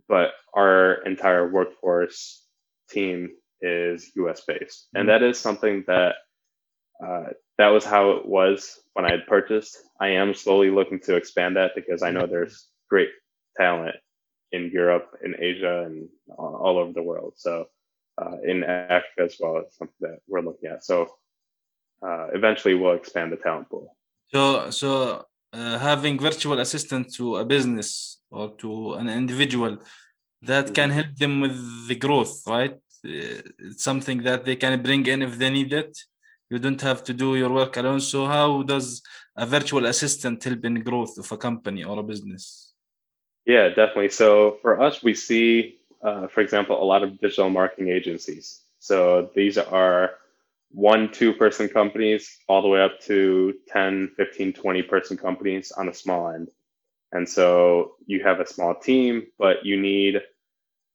but 0.08 0.30
our 0.54 1.02
entire 1.04 1.48
workforce 1.50 2.44
team 2.88 3.30
is 3.60 4.10
US 4.16 4.42
based. 4.46 4.88
And 4.94 5.08
that 5.08 5.22
is 5.22 5.38
something 5.38 5.84
that 5.86 6.14
uh, 7.04 7.30
that 7.58 7.68
was 7.68 7.84
how 7.84 8.12
it 8.12 8.26
was 8.26 8.78
when 8.94 9.04
I 9.04 9.10
had 9.10 9.26
purchased. 9.26 9.76
I 10.00 10.08
am 10.08 10.34
slowly 10.34 10.70
looking 10.70 11.00
to 11.00 11.16
expand 11.16 11.56
that 11.56 11.72
because 11.74 12.02
I 12.02 12.10
know 12.10 12.26
there's 12.26 12.68
great 12.88 13.10
talent 13.56 13.96
in 14.52 14.70
Europe, 14.72 15.18
in 15.22 15.34
Asia, 15.38 15.84
and 15.84 16.08
all 16.36 16.78
over 16.78 16.92
the 16.92 17.02
world. 17.02 17.34
So 17.36 17.66
uh, 18.20 18.36
in 18.44 18.64
Africa 18.64 19.22
as 19.24 19.36
well 19.38 19.58
is 19.58 19.76
something 19.76 19.94
that 20.00 20.18
we're 20.26 20.40
looking 20.40 20.70
at. 20.70 20.84
So 20.84 21.08
uh, 22.02 22.28
eventually 22.32 22.74
we'll 22.74 22.94
expand 22.94 23.32
the 23.32 23.36
talent 23.36 23.68
pool. 23.68 23.96
So, 24.32 24.70
so 24.70 25.26
uh, 25.52 25.78
having 25.78 26.18
virtual 26.18 26.58
assistant 26.60 27.14
to 27.14 27.36
a 27.36 27.44
business 27.44 28.20
or 28.30 28.50
to 28.56 28.94
an 28.94 29.08
individual 29.08 29.78
that 30.42 30.74
can 30.74 30.90
help 30.90 31.14
them 31.16 31.40
with 31.40 31.88
the 31.88 31.94
growth, 31.94 32.42
right? 32.46 32.74
Uh, 33.04 33.40
it's 33.58 33.82
something 33.82 34.22
that 34.22 34.44
they 34.44 34.56
can 34.56 34.82
bring 34.82 35.06
in 35.06 35.22
if 35.22 35.38
they 35.38 35.50
need 35.50 35.72
it. 35.72 35.96
You 36.50 36.58
don't 36.58 36.80
have 36.80 37.04
to 37.04 37.12
do 37.12 37.36
your 37.36 37.50
work 37.50 37.76
alone. 37.76 38.00
So, 38.00 38.26
how 38.26 38.62
does 38.62 39.02
a 39.36 39.46
virtual 39.46 39.86
assistant 39.86 40.42
help 40.42 40.64
in 40.64 40.82
growth 40.82 41.18
of 41.18 41.30
a 41.30 41.36
company 41.36 41.84
or 41.84 41.98
a 41.98 42.02
business? 42.02 42.72
Yeah, 43.48 43.68
definitely. 43.68 44.10
So 44.10 44.58
for 44.60 44.80
us, 44.80 45.02
we 45.02 45.14
see, 45.14 45.78
uh, 46.02 46.28
for 46.28 46.42
example, 46.42 46.82
a 46.82 46.84
lot 46.84 47.02
of 47.02 47.18
digital 47.18 47.48
marketing 47.48 47.88
agencies. 47.88 48.60
So 48.78 49.30
these 49.34 49.56
are 49.56 50.10
one, 50.70 51.10
two 51.10 51.32
person 51.32 51.68
companies 51.68 52.38
all 52.48 52.62
the 52.62 52.68
way 52.68 52.82
up 52.82 53.00
to 53.00 53.54
10, 53.68 54.12
15, 54.16 54.52
20 54.52 54.82
person 54.82 55.16
companies 55.16 55.72
on 55.72 55.88
a 55.88 55.94
small 55.94 56.28
end. 56.30 56.48
And 57.12 57.28
so 57.28 57.92
you 58.06 58.22
have 58.22 58.40
a 58.40 58.46
small 58.46 58.74
team, 58.74 59.26
but 59.38 59.64
you 59.64 59.80
need 59.80 60.20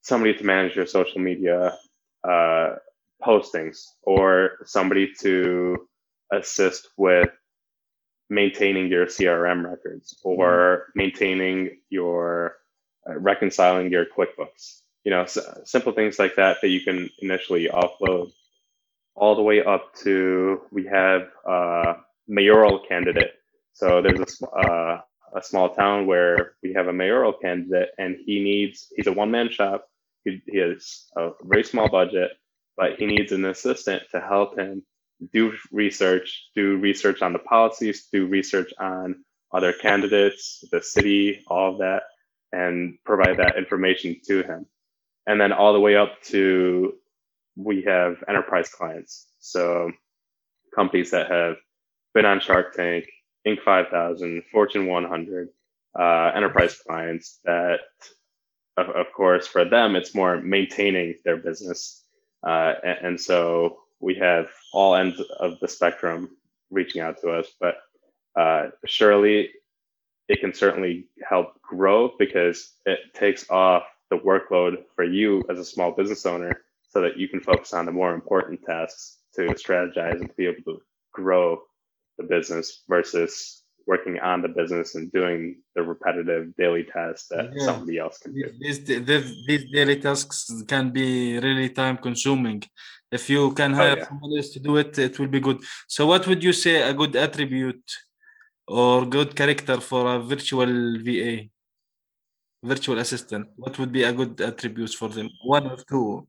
somebody 0.02 0.36
to 0.36 0.44
manage 0.44 0.76
your 0.76 0.86
social 0.86 1.22
media 1.22 1.76
uh, 2.24 2.76
postings 3.24 3.86
or 4.04 4.58
somebody 4.66 5.12
to 5.22 5.88
assist 6.32 6.90
with 6.98 7.30
maintaining 8.30 8.88
your 8.88 9.06
CRM 9.06 9.66
records 9.66 10.20
or 10.24 10.88
mm-hmm. 10.90 11.00
maintaining 11.00 11.80
your 11.90 12.56
uh, 13.10 13.18
reconciling 13.20 13.92
your 13.92 14.06
QuickBooks. 14.06 14.82
You 15.04 15.12
know, 15.12 15.26
simple 15.66 15.92
things 15.92 16.18
like 16.18 16.36
that 16.36 16.58
that 16.62 16.70
you 16.70 16.82
can 16.82 17.10
initially 17.20 17.68
offload 17.68 18.32
all 19.16 19.36
the 19.36 19.42
way 19.42 19.64
up 19.64 19.94
to 19.96 20.62
we 20.72 20.86
have 20.86 21.24
a 21.46 21.96
mayoral 22.28 22.80
candidate. 22.80 23.34
So 23.74 24.02
there's 24.02 24.42
a, 24.42 24.48
uh, 24.48 25.02
a 25.36 25.44
small 25.44 25.70
town 25.74 26.06
where 26.06 26.54
we 26.62 26.74
have 26.74 26.88
a 26.88 26.94
mayoral 26.94 27.34
candidate 27.34 27.90
and 27.98 28.18
he 28.26 28.44
needs, 28.44 28.88
he's 28.96 29.08
a 29.08 29.14
one 29.14 29.32
man 29.32 29.50
shop. 29.50 29.88
He, 30.26 30.42
he 30.48 30.58
has 30.60 31.06
a 31.18 31.32
very 31.44 31.64
small 31.64 31.90
budget, 31.90 32.32
but 32.78 32.98
he 32.98 33.06
needs 33.06 33.32
an 33.32 33.46
assistant 33.46 34.04
to 34.12 34.22
help 34.22 34.58
him 34.58 34.84
do 35.32 35.54
research, 35.72 36.50
do 36.56 36.78
research 36.78 37.22
on 37.22 37.34
the 37.34 37.40
policies, 37.40 38.08
do 38.12 38.28
research 38.28 38.72
on 38.80 39.24
other 39.54 39.74
candidates, 39.74 40.64
the 40.72 40.82
city, 40.82 41.44
all 41.48 41.74
of 41.74 41.80
that, 41.80 42.04
and 42.52 42.98
provide 43.06 43.38
that 43.38 43.58
information 43.58 44.20
to 44.28 44.44
him. 44.44 44.66
And 45.28 45.40
then 45.40 45.52
all 45.54 45.74
the 45.74 45.80
way 45.80 45.96
up 45.96 46.22
to 46.24 46.96
we 47.56 47.84
have 47.84 48.24
enterprise 48.28 48.70
clients. 48.70 49.28
So 49.40 49.92
companies 50.76 51.12
that 51.12 51.30
have 51.30 51.58
been 52.14 52.26
on 52.26 52.40
Shark 52.40 52.74
Tank, 52.76 53.06
Inc. 53.48 53.62
5000, 53.64 54.44
Fortune 54.52 54.88
100, 54.88 55.50
uh, 56.00 56.32
enterprise 56.36 56.78
clients 56.78 57.40
that, 57.46 57.80
of, 58.78 58.90
of, 58.90 59.08
course, 59.16 59.48
for 59.48 59.66
them, 59.66 59.96
it's 59.96 60.16
more 60.16 60.42
maintaining 60.42 61.16
their 61.26 61.38
business. 61.38 62.04
Uh, 62.46 62.74
and, 62.84 62.98
and 63.06 63.22
so 63.22 63.78
we 64.00 64.16
have 64.16 64.48
all 64.74 64.96
ends 64.96 65.22
of 65.40 65.60
the 65.60 65.68
spectrum 65.68 66.30
reaching 66.72 67.02
out 67.02 67.20
to 67.22 67.30
us, 67.30 67.48
but 67.60 67.76
uh, 68.36 68.70
surely 68.86 69.50
it 70.28 70.40
can 70.40 70.54
certainly 70.54 71.08
help 71.28 71.62
grow 71.62 72.12
because 72.18 72.74
it 72.86 73.00
takes 73.14 73.50
off 73.50 73.84
the 74.10 74.18
workload 74.18 74.78
for 74.96 75.04
you 75.04 75.44
as 75.50 75.60
a 75.60 75.66
small 75.66 75.92
business 75.92 76.26
owner 76.26 76.62
so 76.94 77.02
that 77.02 77.18
you 77.18 77.28
can 77.28 77.42
focus 77.42 77.74
on 77.74 77.86
the 77.88 77.92
more 77.92 78.14
important 78.14 78.60
tasks 78.64 79.18
to 79.36 79.42
strategize 79.66 80.20
and 80.22 80.30
to 80.30 80.36
be 80.36 80.46
able 80.46 80.64
to 80.66 80.78
grow 81.12 81.60
the 82.20 82.24
business 82.24 82.84
versus 82.88 83.64
working 83.88 84.20
on 84.20 84.42
the 84.44 84.48
business 84.60 84.96
and 84.96 85.12
doing 85.12 85.40
the 85.76 85.82
repetitive 85.82 86.56
daily 86.56 86.86
tasks 86.96 87.28
that 87.30 87.50
yeah. 87.54 87.66
somebody 87.66 87.98
else 87.98 88.18
can 88.20 88.34
do. 88.34 88.46
These, 88.62 88.80
these, 88.86 89.46
these 89.48 89.66
daily 89.72 89.98
tasks 90.00 90.40
can 90.68 90.92
be 90.92 91.40
really 91.40 91.70
time 91.70 91.98
consuming. 91.98 92.64
If 93.12 93.30
you 93.30 93.52
can 93.54 93.74
oh, 93.74 93.76
hire 93.76 93.96
oh, 93.96 93.98
yeah. 93.98 94.08
somebody 94.08 94.38
else 94.38 94.50
to 94.56 94.60
do 94.60 94.78
it, 94.78 94.98
it 95.00 95.18
will 95.20 95.28
be 95.38 95.40
good. 95.40 95.60
So, 95.88 96.06
what 96.06 96.26
would 96.28 96.44
you 96.44 96.54
say 96.54 96.76
a 96.82 96.94
good 96.94 97.16
attribute 97.16 97.86
or 98.68 99.06
good 99.06 99.36
character 99.36 99.82
for 99.82 100.16
a 100.16 100.20
virtual 100.20 100.72
VA, 101.06 101.50
virtual 102.64 103.00
assistant? 103.00 103.48
What 103.56 103.78
would 103.80 103.92
be 103.92 104.04
a 104.04 104.14
good 104.14 104.40
attributes 104.40 104.94
for 104.94 105.10
them? 105.10 105.30
One 105.44 105.68
or 105.68 105.78
two, 105.78 106.28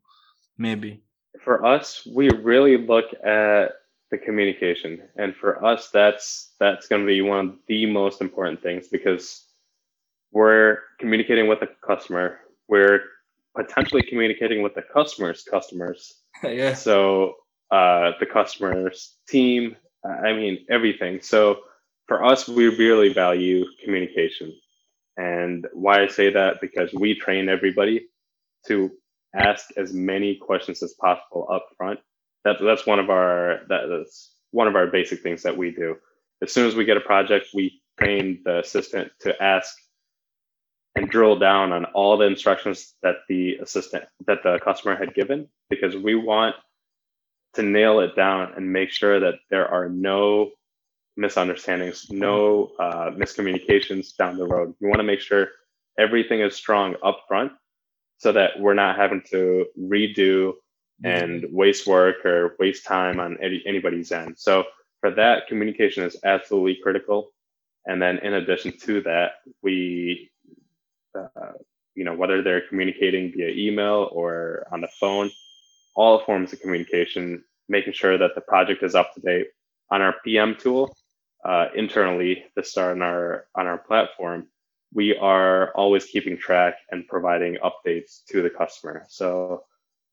maybe. 0.58 1.02
For 1.40 1.64
us, 1.64 2.06
we 2.10 2.30
really 2.30 2.76
look 2.78 3.06
at 3.24 3.72
the 4.14 4.24
communication. 4.24 5.02
And 5.16 5.34
for 5.34 5.64
us 5.64 5.90
that's 5.90 6.52
that's 6.60 6.86
going 6.86 7.02
to 7.02 7.06
be 7.06 7.20
one 7.20 7.46
of 7.46 7.54
the 7.66 7.86
most 7.86 8.20
important 8.20 8.62
things 8.62 8.88
because 8.88 9.44
we're 10.32 10.78
communicating 11.00 11.48
with 11.48 11.60
the 11.60 11.68
customer. 11.86 12.38
We're 12.68 13.00
potentially 13.56 14.02
communicating 14.02 14.62
with 14.62 14.74
the 14.74 14.82
customer's 14.82 15.42
customers. 15.42 16.14
Yeah. 16.42 16.74
So 16.74 17.36
uh, 17.70 18.12
the 18.20 18.26
customer's 18.26 19.16
team 19.28 19.76
i 20.04 20.32
mean 20.32 20.66
everything. 20.68 21.20
So 21.22 21.60
for 22.06 22.22
us 22.24 22.46
we 22.48 22.68
really 22.68 23.12
value 23.12 23.64
communication. 23.82 24.52
And 25.16 25.66
why 25.72 26.02
i 26.02 26.08
say 26.08 26.30
that? 26.30 26.60
Because 26.60 26.92
we 26.92 27.18
train 27.18 27.48
everybody 27.48 28.06
to 28.66 28.90
ask 29.34 29.66
as 29.76 29.92
many 29.92 30.36
questions 30.36 30.82
as 30.82 30.94
possible 30.94 31.46
up 31.50 31.68
front 31.76 32.00
that's 32.44 32.60
that's 32.60 32.86
one 32.86 32.98
of 32.98 33.10
our 33.10 33.60
that's 33.68 34.32
one 34.50 34.68
of 34.68 34.76
our 34.76 34.86
basic 34.86 35.22
things 35.22 35.42
that 35.42 35.56
we 35.56 35.70
do. 35.70 35.96
As 36.42 36.52
soon 36.52 36.66
as 36.68 36.76
we 36.76 36.84
get 36.84 36.96
a 36.96 37.00
project, 37.00 37.48
we 37.54 37.80
train 37.98 38.40
the 38.44 38.60
assistant 38.60 39.10
to 39.20 39.42
ask 39.42 39.74
and 40.94 41.08
drill 41.10 41.38
down 41.38 41.72
on 41.72 41.86
all 41.86 42.16
the 42.16 42.26
instructions 42.26 42.94
that 43.02 43.16
the 43.28 43.56
assistant 43.56 44.04
that 44.26 44.42
the 44.44 44.60
customer 44.62 44.94
had 44.94 45.14
given 45.14 45.48
because 45.70 45.96
we 45.96 46.14
want 46.14 46.54
to 47.54 47.62
nail 47.62 48.00
it 48.00 48.14
down 48.14 48.52
and 48.56 48.72
make 48.72 48.90
sure 48.90 49.18
that 49.20 49.34
there 49.50 49.66
are 49.66 49.88
no 49.88 50.50
misunderstandings, 51.16 52.06
no 52.10 52.72
uh, 52.78 53.10
miscommunications 53.10 54.16
down 54.16 54.36
the 54.36 54.46
road. 54.46 54.74
We 54.80 54.88
want 54.88 54.98
to 54.98 55.04
make 55.04 55.20
sure 55.20 55.48
everything 55.98 56.40
is 56.40 56.54
strong 56.54 56.96
up 57.02 57.20
front 57.26 57.52
so 58.18 58.32
that 58.32 58.58
we're 58.58 58.74
not 58.74 58.96
having 58.96 59.22
to 59.30 59.66
redo 59.78 60.52
and 61.02 61.44
waste 61.50 61.86
work 61.86 62.24
or 62.24 62.56
waste 62.58 62.84
time 62.84 63.20
on 63.20 63.36
any, 63.42 63.62
anybody's 63.66 64.12
end. 64.12 64.38
So 64.38 64.64
for 65.00 65.10
that, 65.12 65.48
communication 65.48 66.04
is 66.04 66.16
absolutely 66.24 66.78
critical. 66.82 67.32
And 67.86 68.00
then 68.00 68.18
in 68.18 68.34
addition 68.34 68.72
to 68.82 69.02
that, 69.02 69.32
we, 69.62 70.30
uh, 71.18 71.52
you 71.94 72.04
know, 72.04 72.14
whether 72.14 72.42
they're 72.42 72.66
communicating 72.68 73.32
via 73.32 73.50
email 73.50 74.08
or 74.12 74.66
on 74.72 74.80
the 74.80 74.88
phone, 74.98 75.30
all 75.94 76.24
forms 76.24 76.52
of 76.52 76.60
communication, 76.60 77.44
making 77.68 77.92
sure 77.92 78.16
that 78.16 78.34
the 78.34 78.40
project 78.40 78.82
is 78.82 78.94
up 78.94 79.12
to 79.14 79.20
date 79.20 79.48
on 79.90 80.00
our 80.00 80.14
PM 80.24 80.56
tool 80.56 80.96
uh, 81.44 81.66
internally. 81.74 82.44
This 82.56 82.76
on 82.76 83.02
our 83.02 83.46
on 83.54 83.66
our 83.66 83.78
platform. 83.78 84.46
We 84.94 85.16
are 85.16 85.72
always 85.74 86.04
keeping 86.06 86.38
track 86.38 86.74
and 86.90 87.06
providing 87.08 87.58
updates 87.62 88.24
to 88.30 88.42
the 88.42 88.50
customer. 88.50 89.04
So 89.08 89.64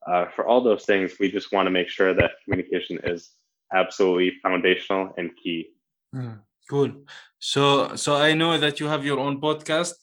uh, 0.07 0.25
for 0.35 0.45
all 0.45 0.61
those 0.61 0.85
things, 0.85 1.13
we 1.19 1.31
just 1.31 1.51
want 1.51 1.67
to 1.67 1.71
make 1.71 1.89
sure 1.89 2.13
that 2.13 2.31
communication 2.43 2.99
is 3.03 3.29
absolutely 3.71 4.33
foundational 4.41 5.13
and 5.17 5.29
key. 5.41 5.69
Mm, 6.15 6.39
cool. 6.69 6.91
So, 7.39 7.95
so 7.95 8.15
I 8.15 8.33
know 8.33 8.57
that 8.57 8.79
you 8.79 8.87
have 8.87 9.05
your 9.05 9.19
own 9.19 9.39
podcast, 9.39 9.93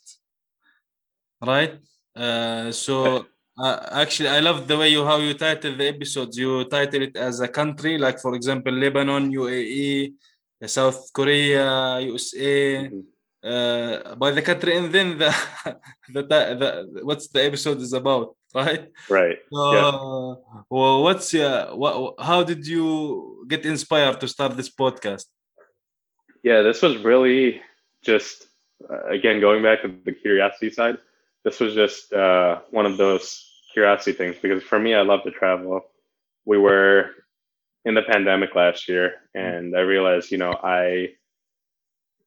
right? 1.45 1.79
Uh, 2.15 2.71
so 2.73 3.27
uh, 3.59 3.89
actually, 3.91 4.29
I 4.29 4.41
love 4.41 4.69
the 4.69 4.79
way 4.79 4.89
you 4.89 5.05
how 5.05 5.19
you 5.19 5.35
title 5.35 5.77
the 5.77 5.89
episodes. 5.89 6.39
You 6.39 6.65
title 6.65 7.03
it 7.03 7.17
as 7.17 7.41
a 7.41 7.49
country, 7.49 7.99
like 7.99 8.21
for 8.21 8.35
example, 8.35 8.73
Lebanon, 8.73 9.31
UAE, 9.33 10.13
South 10.67 11.13
Korea, 11.13 12.01
USA. 12.01 12.87
Mm-hmm. 12.87 13.01
Uh, 13.43 14.17
by 14.17 14.33
the 14.33 14.43
country, 14.43 14.77
and 14.77 14.93
then 14.93 15.17
the, 15.17 15.33
the, 16.13 16.23
the 16.23 17.05
what's 17.05 17.29
the 17.29 17.45
episode 17.45 17.79
is 17.79 17.93
about 17.93 18.35
right? 18.53 18.89
Right. 19.09 19.39
Uh, 19.55 19.73
yeah. 19.73 20.35
Well, 20.69 21.03
what's 21.05 21.33
uh, 21.35 21.71
what, 21.73 22.15
how 22.19 22.43
did 22.43 22.67
you 22.67 23.45
get 23.49 23.65
inspired 23.65 24.21
to 24.21 24.29
start 24.29 24.57
this 24.57 24.71
podcast? 24.71 25.27
Yeah, 26.43 26.63
this 26.63 26.83
was 26.83 26.97
really 26.99 27.61
just 28.03 28.47
uh, 28.91 29.07
again 29.07 29.41
going 29.41 29.63
back 29.63 29.83
to 29.83 29.95
the 30.05 30.13
curiosity 30.13 30.71
side. 30.71 30.99
this 31.45 31.61
was 31.61 31.75
just 31.75 32.13
uh, 32.13 32.61
one 32.71 32.87
of 32.87 32.97
those 32.97 33.45
curiosity 33.73 34.13
things 34.13 34.37
because 34.43 34.63
for 34.63 34.79
me, 34.79 34.95
I 34.95 35.03
love 35.03 35.23
to 35.25 35.31
travel. 35.31 35.83
We 36.45 36.59
were 36.59 37.11
in 37.85 37.95
the 37.95 38.03
pandemic 38.03 38.55
last 38.55 38.89
year, 38.89 39.15
and 39.35 39.77
I 39.77 39.81
realized, 39.81 40.31
you 40.31 40.39
know, 40.39 40.53
I 40.63 41.15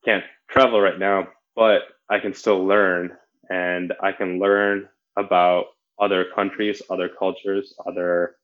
can't 0.05 0.23
travel 0.51 0.81
right 0.81 0.99
now, 0.99 1.29
but 1.55 1.83
I 2.09 2.19
can 2.19 2.33
still 2.33 2.65
learn, 2.65 3.11
and 3.49 3.93
I 4.03 4.11
can 4.11 4.39
learn 4.39 4.89
about 5.17 5.65
other 5.99 6.25
countries, 6.35 6.81
other 6.89 7.09
cultures, 7.09 7.73
other 7.87 8.35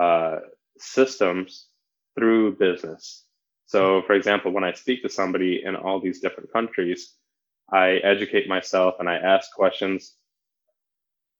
uh, 0.00 0.38
systems 0.78 1.68
through 2.18 2.56
business. 2.56 3.24
So, 3.66 4.02
for 4.06 4.14
example, 4.14 4.52
when 4.52 4.64
I 4.64 4.72
speak 4.72 5.02
to 5.02 5.08
somebody 5.08 5.62
in 5.64 5.76
all 5.76 6.00
these 6.00 6.20
different 6.20 6.52
countries, 6.52 7.14
I 7.72 7.92
educate 8.04 8.48
myself 8.48 8.96
and 8.98 9.08
I 9.08 9.16
ask 9.16 9.52
questions 9.54 10.14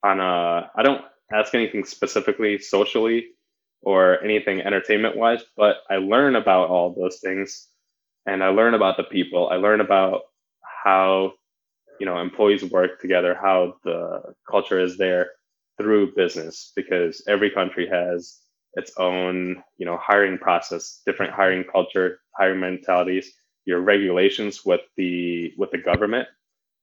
on 0.05 0.21
a, 0.21 0.71
I 0.77 0.83
don't 0.83 1.03
ask 1.33 1.55
anything 1.55 1.85
specifically 1.85 2.59
socially 2.59 3.29
or 3.83 4.23
anything 4.23 4.61
entertainment 4.61 5.17
wise, 5.17 5.43
but 5.57 5.79
I 5.91 5.97
learn 5.97 6.37
about 6.37 6.71
all 6.71 6.95
those 6.95 7.19
things 7.21 7.69
and 8.27 8.43
I 8.43 8.49
learn 8.49 8.75
about 8.75 8.97
the 8.97 9.05
people. 9.05 9.49
I 9.51 9.57
learn 9.57 9.81
about 9.81 10.23
how, 10.85 11.35
you 11.99 12.07
know, 12.07 12.21
employees 12.21 12.65
work 12.65 13.01
together, 13.01 13.35
how 13.41 13.75
the 13.85 14.35
culture 14.51 14.81
is 14.81 14.97
there 14.99 15.31
through 15.79 16.15
business 16.15 16.73
because 16.77 17.23
every 17.29 17.51
country 17.51 17.89
has 17.89 18.39
its 18.75 18.93
own, 18.99 19.63
you 19.79 19.87
know, 19.87 19.99
hiring 19.99 20.39
process, 20.39 21.03
different 21.07 21.33
hiring 21.33 21.65
culture, 21.65 22.21
hiring 22.37 22.61
mentalities, 22.61 23.33
your 23.65 23.81
regulations 23.81 24.65
with 24.65 24.81
the 24.97 25.53
with 25.59 25.71
the 25.71 25.79
government, 25.79 26.29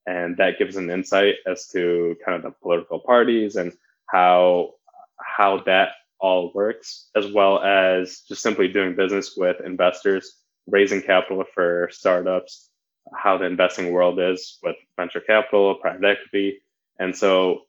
and 0.06 0.36
that 0.36 0.58
gives 0.58 0.76
an 0.76 0.90
insight 0.90 1.36
as 1.46 1.68
to 1.68 2.16
kind 2.24 2.36
of 2.36 2.42
the 2.42 2.50
political 2.62 2.98
parties 3.00 3.56
and 3.56 3.72
how 4.06 4.74
how 5.20 5.62
that 5.66 5.90
all 6.20 6.52
works, 6.54 7.10
as 7.16 7.30
well 7.32 7.62
as 7.62 8.22
just 8.28 8.42
simply 8.42 8.68
doing 8.68 8.96
business 8.96 9.36
with 9.36 9.56
investors, 9.64 10.36
raising 10.68 11.02
capital 11.02 11.44
for 11.54 11.88
startups, 11.90 12.70
how 13.14 13.38
the 13.38 13.46
investing 13.46 13.92
world 13.92 14.20
is 14.20 14.58
with 14.62 14.76
venture 14.96 15.20
capital, 15.20 15.76
private 15.76 16.04
equity, 16.04 16.60
and 16.98 17.16
so 17.16 17.62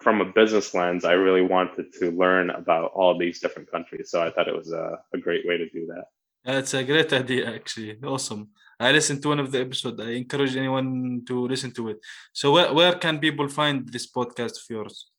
from 0.00 0.20
a 0.20 0.24
business 0.24 0.74
lens, 0.74 1.04
I 1.04 1.12
really 1.12 1.42
wanted 1.42 1.92
to 2.00 2.10
learn 2.10 2.50
about 2.50 2.92
all 2.94 3.18
these 3.18 3.40
different 3.40 3.70
countries. 3.70 4.10
So 4.10 4.22
I 4.22 4.30
thought 4.30 4.48
it 4.48 4.56
was 4.56 4.72
a, 4.72 4.98
a 5.12 5.18
great 5.18 5.46
way 5.46 5.58
to 5.58 5.68
do 5.68 5.86
that. 5.86 6.04
That's 6.44 6.74
a 6.74 6.82
great 6.82 7.12
idea, 7.12 7.54
actually. 7.54 7.98
Awesome. 8.02 8.48
I 8.80 8.90
listened 8.90 9.22
to 9.22 9.28
one 9.28 9.38
of 9.38 9.52
the 9.52 9.60
episodes. 9.60 10.00
I 10.00 10.10
encourage 10.10 10.56
anyone 10.56 11.22
to 11.28 11.46
listen 11.46 11.70
to 11.72 11.90
it. 11.90 11.98
So 12.32 12.52
where, 12.52 12.72
where 12.72 12.94
can 12.94 13.20
people 13.20 13.48
find 13.48 13.86
this 13.88 14.10
podcast 14.10 14.56
of 14.56 14.64
yours? 14.68 15.10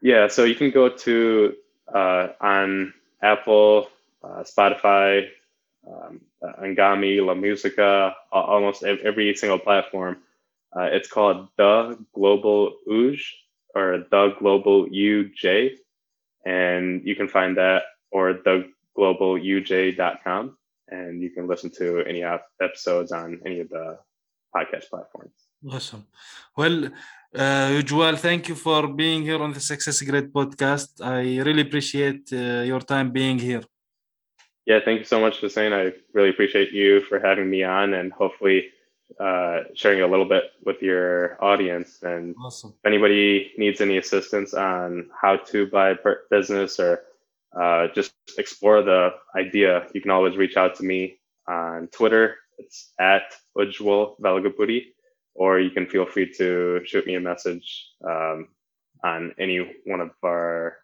Yeah, 0.00 0.26
so 0.28 0.44
you 0.44 0.54
can 0.54 0.70
go 0.70 0.88
to 0.88 1.52
uh, 1.94 2.28
on 2.40 2.92
Apple, 3.22 3.88
uh, 4.24 4.42
Spotify, 4.42 5.28
um, 5.86 6.20
Anghami, 6.62 7.24
La 7.24 7.34
Musica, 7.34 8.14
almost 8.32 8.84
every 8.84 9.34
single 9.34 9.58
platform. 9.58 10.18
Uh, 10.76 10.88
it's 10.92 11.08
called 11.08 11.48
The 11.56 11.98
Global 12.14 12.74
Uj 12.88 13.20
or 13.76 14.04
the 14.10 14.34
global 14.40 14.88
UJ, 14.88 15.76
and 16.46 17.06
you 17.08 17.14
can 17.14 17.28
find 17.28 17.56
that 17.58 17.82
or 18.10 18.40
theglobaluj.com, 18.46 20.56
and 20.88 21.22
you 21.22 21.30
can 21.30 21.46
listen 21.46 21.70
to 21.80 22.02
any 22.10 22.22
episodes 22.66 23.12
on 23.12 23.38
any 23.44 23.60
of 23.60 23.68
the 23.68 23.98
podcast 24.54 24.88
platforms. 24.88 25.36
Awesome. 25.70 26.06
Well, 26.56 26.86
uh, 27.34 27.68
Ujwal, 27.78 28.18
thank 28.18 28.48
you 28.48 28.54
for 28.54 28.88
being 28.88 29.22
here 29.22 29.42
on 29.42 29.52
the 29.52 29.60
Success 29.60 30.00
Grid 30.00 30.32
podcast. 30.32 31.02
I 31.02 31.38
really 31.46 31.62
appreciate 31.62 32.32
uh, 32.32 32.62
your 32.70 32.80
time 32.80 33.10
being 33.10 33.38
here. 33.38 33.62
Yeah, 34.66 34.80
thank 34.84 34.98
you 34.98 35.04
so 35.04 35.20
much, 35.20 35.40
Hussein. 35.40 35.72
I 35.72 35.92
really 36.12 36.30
appreciate 36.30 36.72
you 36.72 37.00
for 37.02 37.20
having 37.20 37.48
me 37.48 37.62
on, 37.62 37.94
and 37.94 38.12
hopefully 38.12 38.70
uh, 39.20 39.60
sharing 39.74 40.02
a 40.02 40.06
little 40.08 40.28
bit 40.28 40.44
with 40.64 40.82
your 40.82 41.42
audience. 41.42 42.02
And 42.02 42.34
awesome. 42.44 42.74
if 42.76 42.86
anybody 42.86 43.52
needs 43.56 43.80
any 43.80 43.98
assistance 43.98 44.54
on 44.54 45.08
how 45.20 45.36
to 45.36 45.68
buy 45.68 45.94
business 46.30 46.80
or 46.80 47.04
uh, 47.58 47.86
just 47.94 48.12
explore 48.38 48.82
the 48.82 49.10
idea, 49.36 49.86
you 49.94 50.00
can 50.00 50.10
always 50.10 50.36
reach 50.36 50.56
out 50.56 50.74
to 50.76 50.82
me 50.82 51.18
on 51.46 51.86
Twitter. 51.92 52.36
It's 52.58 52.92
at 52.98 53.34
Ujwal 53.56 54.18
Velagapudi, 54.20 54.86
or 55.34 55.60
you 55.60 55.70
can 55.70 55.86
feel 55.86 56.06
free 56.06 56.32
to 56.38 56.80
shoot 56.84 57.06
me 57.06 57.14
a 57.14 57.20
message 57.20 57.86
um, 58.04 58.48
on 59.04 59.32
any 59.38 59.58
one 59.84 60.00
of 60.00 60.10
our 60.24 60.78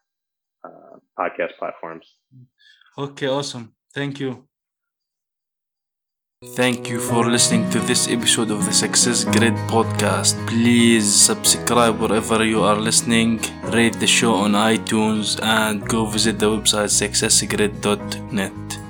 uh, 0.64 0.98
podcast 1.18 1.56
platforms. 1.58 2.14
Okay, 2.96 3.26
awesome. 3.26 3.74
Thank 3.94 4.20
you. 4.20 4.44
Thank 6.56 6.90
you 6.90 6.98
for 6.98 7.24
listening 7.30 7.70
to 7.70 7.78
this 7.78 8.08
episode 8.08 8.50
of 8.50 8.64
the 8.66 8.72
Success 8.72 9.24
Grid 9.24 9.54
podcast. 9.70 10.34
Please 10.48 11.06
subscribe 11.08 12.00
wherever 12.00 12.44
you 12.44 12.62
are 12.62 12.74
listening, 12.76 13.40
rate 13.72 13.98
the 14.00 14.08
show 14.08 14.34
on 14.34 14.52
iTunes, 14.52 15.40
and 15.40 15.88
go 15.88 16.04
visit 16.04 16.40
the 16.40 16.46
website 16.46 16.90
successgrid.net. 16.90 18.81